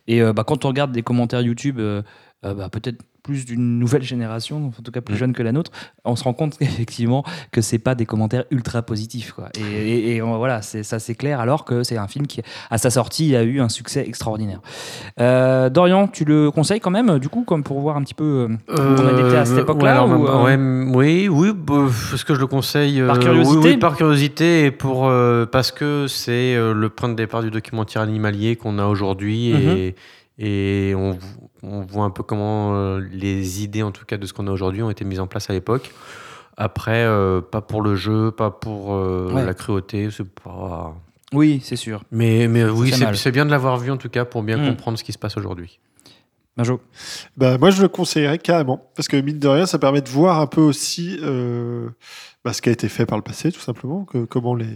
Et 0.06 0.20
euh, 0.20 0.32
bah, 0.34 0.44
quand 0.46 0.64
on 0.64 0.68
regarde 0.68 0.92
des 0.92 1.02
commentaires 1.02 1.40
YouTube, 1.40 1.78
euh, 1.78 2.02
bah, 2.42 2.68
peut-être 2.70 3.02
plus 3.28 3.44
d'une 3.44 3.78
nouvelle 3.78 4.02
génération, 4.02 4.72
en 4.78 4.82
tout 4.82 4.90
cas 4.90 5.02
plus 5.02 5.14
Mm. 5.16 5.18
jeune 5.18 5.32
que 5.34 5.42
la 5.42 5.52
nôtre, 5.52 5.70
on 6.06 6.16
se 6.16 6.24
rend 6.24 6.32
compte 6.32 6.56
effectivement 6.62 7.24
que 7.52 7.60
c'est 7.60 7.78
pas 7.78 7.94
des 7.94 8.06
commentaires 8.06 8.44
ultra 8.50 8.80
positifs. 8.80 9.32
Quoi. 9.32 9.50
Et, 9.58 9.60
et- 9.90 10.16
et, 10.16 10.20
voilà, 10.22 10.62
ça 10.62 10.98
c'est 10.98 11.14
clair, 11.14 11.40
alors 11.40 11.66
que 11.66 11.82
c'est 11.82 11.98
un 11.98 12.08
film 12.08 12.26
qui, 12.26 12.40
à 12.70 12.78
sa 12.78 12.88
sortie, 12.88 13.36
a 13.36 13.42
eu 13.42 13.60
un 13.60 13.68
succès 13.68 14.02
extraordinaire. 14.08 14.60
Euh, 15.20 15.68
Dorian, 15.68 16.08
tu 16.08 16.24
le 16.24 16.50
conseilles 16.50 16.80
quand 16.80 16.90
même, 16.90 17.18
du 17.18 17.28
coup, 17.28 17.42
comme 17.44 17.62
pour 17.62 17.80
voir 17.80 17.98
un 17.98 18.02
petit 18.02 18.14
peu 18.14 18.48
euh, 18.70 18.72
où 18.74 18.80
on 18.80 19.06
en 19.06 19.18
était 19.28 19.36
à 19.36 19.44
cette 19.44 19.58
Euh, 19.58 19.62
époque-là 19.62 20.04
ouais, 20.06 20.10
alors, 20.10 20.20
ou, 20.20 20.26
euh, 20.46 20.86
ouais, 20.86 20.96
Oui, 20.96 21.28
oui, 21.28 21.48
est-ce 22.14 22.24
que 22.24 22.34
je 22.34 22.40
le 22.40 22.46
conseille 22.46 23.02
Par 23.06 23.18
curiosité 23.18 23.58
oui, 23.58 23.70
oui, 23.72 23.76
par 23.76 23.94
curiosité 23.96 24.64
et 24.64 24.70
pour, 24.70 25.12
parce 25.52 25.70
que 25.70 26.06
c'est 26.08 26.56
le 26.56 26.88
point 26.88 27.10
de 27.10 27.14
départ 27.14 27.42
du 27.42 27.50
documentaire 27.50 28.00
animalier 28.00 28.56
qu'on 28.56 28.78
a 28.78 28.86
aujourd'hui 28.86 29.50
et, 29.50 29.94
et 30.38 30.92
on, 30.96 31.18
on 31.62 31.80
voit 31.82 32.04
un 32.04 32.10
peu 32.10 32.22
comment 32.22 32.74
euh, 32.76 33.00
les 33.12 33.62
idées, 33.64 33.82
en 33.82 33.90
tout 33.92 34.04
cas 34.04 34.16
de 34.16 34.26
ce 34.26 34.32
qu'on 34.32 34.46
a 34.46 34.50
aujourd'hui, 34.50 34.82
ont 34.82 34.90
été 34.90 35.04
mises 35.04 35.20
en 35.20 35.26
place 35.26 35.50
à 35.50 35.52
l'époque. 35.52 35.92
Après, 36.56 37.04
euh, 37.04 37.40
pas 37.40 37.60
pour 37.60 37.82
le 37.82 37.94
jeu, 37.96 38.30
pas 38.30 38.50
pour 38.50 38.92
euh, 38.94 39.30
Ouais. 39.32 39.44
la 39.44 39.54
cruauté, 39.54 40.08
c'est 40.10 40.28
pas. 40.28 40.94
Oui, 41.32 41.60
c'est 41.62 41.76
sûr. 41.76 42.02
Mais, 42.10 42.48
mais 42.48 42.64
oui, 42.64 42.92
c'est 43.14 43.30
bien 43.32 43.44
de 43.46 43.50
l'avoir 43.50 43.76
vu 43.76 43.90
en 43.90 43.96
tout 43.96 44.08
cas 44.08 44.24
pour 44.24 44.42
bien 44.42 44.56
Mm. 44.58 44.66
comprendre 44.68 44.98
ce 44.98 45.04
qui 45.04 45.12
se 45.12 45.18
passe 45.18 45.36
aujourd'hui. 45.36 45.78
Benjo. 46.56 46.80
Bah, 47.36 47.58
moi, 47.58 47.70
je 47.70 47.80
le 47.82 47.88
conseillerais 47.88 48.38
carrément. 48.38 48.90
Parce 48.96 49.06
que, 49.06 49.16
mine 49.16 49.38
de 49.38 49.46
rien, 49.46 49.66
ça 49.66 49.78
permet 49.78 50.00
de 50.00 50.08
voir 50.08 50.40
un 50.40 50.46
peu 50.48 50.60
aussi 50.60 51.18
euh, 51.22 51.88
bah, 52.44 52.52
ce 52.52 52.60
qui 52.60 52.68
a 52.68 52.72
été 52.72 52.88
fait 52.88 53.06
par 53.06 53.16
le 53.18 53.22
passé, 53.22 53.52
tout 53.52 53.60
simplement. 53.60 54.04
Que, 54.04 54.24
comment 54.24 54.54
les. 54.56 54.66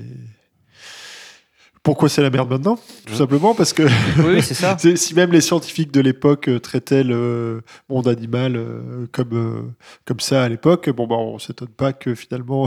Pourquoi 1.82 2.08
c'est 2.08 2.22
la 2.22 2.30
merde 2.30 2.48
maintenant 2.48 2.78
Tout 3.06 3.14
simplement 3.14 3.54
parce 3.54 3.72
que 3.72 3.82
Oui, 3.82 4.34
oui, 4.36 4.42
c'est 4.42 4.54
ça. 4.54 4.76
c'est- 4.78 4.94
si 4.96 5.14
même 5.14 5.32
les 5.32 5.40
scientifiques 5.40 5.90
de 5.92 6.00
l'époque 6.00 6.48
euh, 6.48 6.60
traitaient 6.60 7.02
le 7.02 7.62
monde 7.88 8.06
animal 8.06 8.54
euh, 8.56 9.06
comme, 9.10 9.32
euh, 9.32 9.62
comme 10.04 10.20
ça 10.20 10.44
à 10.44 10.48
l'époque, 10.48 10.88
bon, 10.90 11.06
bah, 11.06 11.16
on 11.16 11.38
s'étonne 11.40 11.68
pas 11.68 11.92
que 11.92 12.14
finalement, 12.14 12.66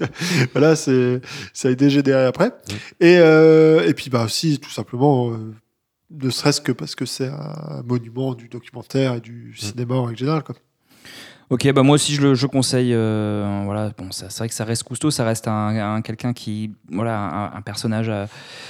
voilà, 0.52 0.76
c'est, 0.76 1.20
ça 1.52 1.70
ait 1.70 1.76
dégénéré 1.76 2.24
après. 2.24 2.52
Et, 3.00 3.18
euh, 3.18 3.86
et 3.86 3.92
puis, 3.94 4.08
bah, 4.10 4.24
aussi, 4.24 4.58
tout 4.58 4.70
simplement, 4.70 5.30
euh, 5.30 5.54
ne 6.10 6.30
serait-ce 6.30 6.60
que 6.60 6.72
parce 6.72 6.94
que 6.94 7.04
c'est 7.06 7.28
un 7.28 7.82
monument 7.84 8.34
du 8.34 8.48
documentaire 8.48 9.14
et 9.14 9.20
du 9.20 9.54
cinéma 9.56 9.96
en 9.96 10.04
règle 10.04 10.18
générale. 10.18 10.42
Quoi. 10.42 10.54
Ok, 11.50 11.70
bah 11.72 11.82
moi 11.82 11.94
aussi 11.96 12.14
je 12.14 12.22
le 12.22 12.34
je 12.34 12.46
conseille. 12.46 12.92
euh, 12.94 13.62
voilà, 13.64 13.90
bon, 13.98 14.06
c'est 14.10 14.32
vrai 14.38 14.48
que 14.48 14.54
ça 14.54 14.64
reste 14.64 14.82
Cousteau, 14.82 15.10
ça 15.10 15.24
reste 15.24 15.46
un, 15.46 15.96
un- 15.96 16.02
quelqu'un 16.02 16.32
qui, 16.32 16.70
voilà, 16.90 17.18
un, 17.18 17.56
un 17.58 17.60
personnage 17.60 18.08
euh, 18.08 18.26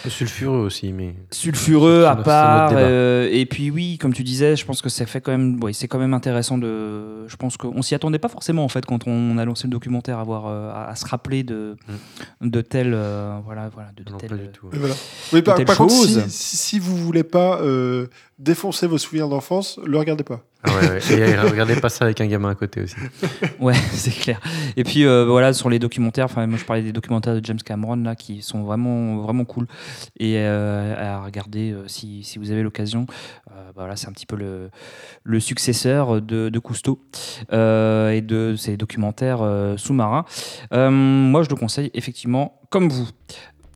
sulfureux 0.08 0.58
aussi, 0.58 0.92
mais. 0.92 1.14
sulfureux 1.30 2.04
à 2.04 2.16
part. 2.16 2.72
euh, 2.74 3.28
et 3.30 3.46
puis 3.46 3.70
oui, 3.70 3.96
comme 3.98 4.12
tu 4.12 4.24
disais, 4.24 4.56
je 4.56 4.64
pense 4.66 4.82
que 4.82 4.88
ça 4.88 5.06
fait 5.06 5.20
quand 5.20 5.30
même, 5.32 5.62
ouais, 5.62 5.72
c'est 5.72 5.86
quand 5.88 5.98
même 6.00 6.14
intéressant 6.14 6.58
de. 6.58 7.26
Je 7.28 7.36
pense 7.36 7.56
qu'on 7.56 7.80
s'y 7.80 7.94
attendait 7.94 8.18
pas 8.18 8.28
forcément 8.28 8.64
en 8.64 8.68
fait 8.68 8.84
quand 8.84 9.06
on 9.06 9.38
a 9.38 9.44
lancé 9.44 9.68
le 9.68 9.70
documentaire, 9.70 10.18
à 10.18 10.24
voir, 10.24 10.46
euh, 10.46 10.70
à, 10.72 10.88
à 10.90 10.96
se 10.96 11.06
rappeler 11.06 11.44
de 11.44 11.76
de 12.40 12.60
telles, 12.60 12.92
euh, 12.94 13.38
voilà, 13.44 13.68
voilà, 13.72 13.90
de, 13.96 14.02
de 14.02 14.10
Non, 14.12 14.18
telles- 14.18 14.30
pas 14.30 14.36
du 14.36 14.48
tout. 14.48 14.66
Et 14.72 14.78
voilà. 14.78 14.94
Oui, 15.32 15.42
par, 15.42 15.56
contre, 15.76 15.94
si, 15.94 16.28
si 16.28 16.78
vous 16.80 16.96
voulez 16.96 17.22
pas 17.24 17.60
euh, 18.38 18.42
défoncer 18.42 18.86
vos 18.86 18.98
souvenirs 18.98 19.28
d'enfance, 19.28 19.78
le 19.84 19.98
regardez 19.98 20.24
pas. 20.24 20.40
Ah 20.66 20.70
ouais, 20.76 20.88
ouais. 20.92 21.18
Et 21.18 21.36
regardez 21.38 21.76
pas 21.76 21.90
ça 21.90 22.06
avec 22.06 22.20
un 22.22 22.26
gamin 22.26 22.48
à 22.50 22.54
côté 22.54 22.82
aussi. 22.82 22.96
Ouais, 23.60 23.74
c'est 23.92 24.10
clair. 24.10 24.40
Et 24.76 24.84
puis 24.84 25.04
euh, 25.04 25.24
voilà, 25.26 25.52
sur 25.52 25.68
les 25.70 25.78
documentaires, 25.78 26.24
enfin 26.24 26.46
moi 26.46 26.58
je 26.58 26.64
parlais 26.64 26.82
des 26.82 26.92
documentaires 26.92 27.34
de 27.34 27.44
James 27.44 27.58
Cameron 27.64 27.96
là 27.96 28.14
qui 28.16 28.42
sont 28.42 28.62
vraiment 28.62 29.18
vraiment 29.18 29.44
cool 29.44 29.66
et 30.18 30.38
euh, 30.38 30.94
à 30.96 31.24
regarder 31.24 31.72
euh, 31.72 31.86
si, 31.86 32.22
si 32.24 32.38
vous 32.38 32.50
avez 32.50 32.62
l'occasion. 32.62 33.06
Euh, 33.50 33.66
bah 33.68 33.72
voilà, 33.82 33.96
c'est 33.96 34.08
un 34.08 34.12
petit 34.12 34.26
peu 34.26 34.36
le, 34.36 34.70
le 35.22 35.40
successeur 35.40 36.20
de, 36.22 36.48
de 36.48 36.58
Cousteau 36.58 37.00
euh, 37.52 38.10
et 38.10 38.20
de 38.22 38.54
ces 38.56 38.76
documentaires 38.76 39.42
euh, 39.42 39.76
sous-marins. 39.76 40.24
Euh, 40.72 40.90
moi 40.90 41.42
je 41.42 41.50
le 41.50 41.56
conseille 41.56 41.90
effectivement 41.94 42.60
comme 42.70 42.88
vous. 42.88 43.08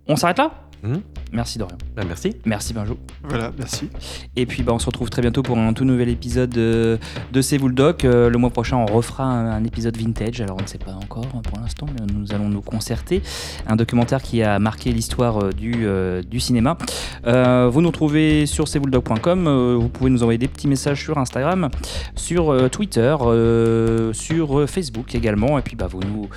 On 0.07 0.17
s'arrête 0.17 0.39
là? 0.39 0.68
Mhm. 0.83 1.01
Merci 1.33 1.59
Dorian. 1.59 1.77
Bah, 1.97 2.03
merci. 2.07 2.37
Merci 2.45 2.73
Benjo. 2.73 2.99
Voilà, 3.25 3.53
merci. 3.59 3.91
Et 4.37 4.47
puis 4.47 4.63
bah, 4.63 4.73
on 4.73 4.79
se 4.79 4.87
retrouve 4.87 5.11
très 5.11 5.23
bientôt 5.23 5.43
pour 5.43 5.59
un 5.59 5.73
tout 5.73 5.85
nouvel 5.85 6.09
épisode 6.09 6.51
de, 6.51 6.99
de 7.33 7.41
C'est 7.43 7.59
vous 7.59 7.69
le 7.69 7.75
doc. 7.75 8.05
Euh, 8.05 8.31
le 8.31 8.39
mois 8.39 8.51
prochain, 8.51 8.77
on 8.77 8.87
refera 8.87 9.25
un, 9.25 9.51
un 9.51 9.65
épisode 9.65 9.97
vintage. 9.97 10.41
Alors 10.41 10.57
on 10.59 10.63
ne 10.63 10.67
sait 10.69 10.79
pas 10.79 10.93
encore 10.93 11.27
hein, 11.35 11.41
pour 11.43 11.59
l'instant, 11.61 11.87
mais 11.99 12.07
nous 12.13 12.33
allons 12.33 12.49
nous 12.49 12.61
concerter. 12.63 13.23
Un 13.67 13.77
documentaire 13.77 14.23
qui 14.23 14.43
a 14.43 14.59
marqué 14.59 14.93
l'histoire 14.93 15.43
euh, 15.45 15.53
du, 15.53 15.87
euh, 15.87 16.23
du 16.23 16.41
cinéma. 16.41 16.79
Euh, 17.27 17.69
vous 17.69 17.81
nous 17.81 17.89
retrouvez 17.89 18.47
sur 18.47 18.69
cesvouledoc.com. 18.69 19.47
Euh, 19.47 19.77
vous 19.79 19.89
pouvez 19.89 20.11
nous 20.11 20.23
envoyer 20.23 20.39
des 20.39 20.49
petits 20.49 20.69
messages 20.69 21.03
sur 21.03 21.19
Instagram, 21.19 21.69
sur 22.15 22.51
euh, 22.53 22.69
Twitter, 22.69 23.17
euh, 23.21 24.13
sur 24.13 24.61
euh, 24.61 24.67
Facebook 24.67 25.15
également. 25.15 25.59
Et 25.59 25.63
puis 25.63 25.77
bah, 25.77 25.89
vous, 25.89 26.01
nous, 26.01 26.29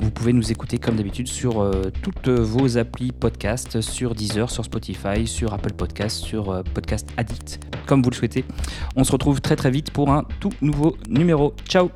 vous 0.00 0.10
pouvez 0.10 0.32
nous 0.32 0.50
écouter 0.50 0.78
comme 0.78 0.96
d'habitude 0.96 1.28
sur 1.28 1.60
euh, 1.60 1.92
toutes 2.02 2.28
vos 2.28 2.78
applis 2.78 3.12
podcast, 3.12 3.80
sur 3.82 4.14
Deezer, 4.14 4.50
sur 4.50 4.64
Spotify, 4.64 5.26
sur 5.26 5.52
Apple 5.52 5.72
Podcast, 5.72 6.18
sur 6.18 6.50
euh, 6.50 6.62
Podcast 6.62 7.08
Addict, 7.16 7.60
comme 7.86 8.02
vous 8.02 8.10
le 8.10 8.14
souhaitez. 8.14 8.44
On 8.96 9.04
se 9.04 9.12
retrouve 9.12 9.40
très 9.40 9.56
très 9.56 9.70
vite 9.70 9.90
pour 9.90 10.10
un 10.10 10.24
tout 10.40 10.52
nouveau 10.60 10.96
numéro. 11.08 11.54
Ciao 11.68 11.90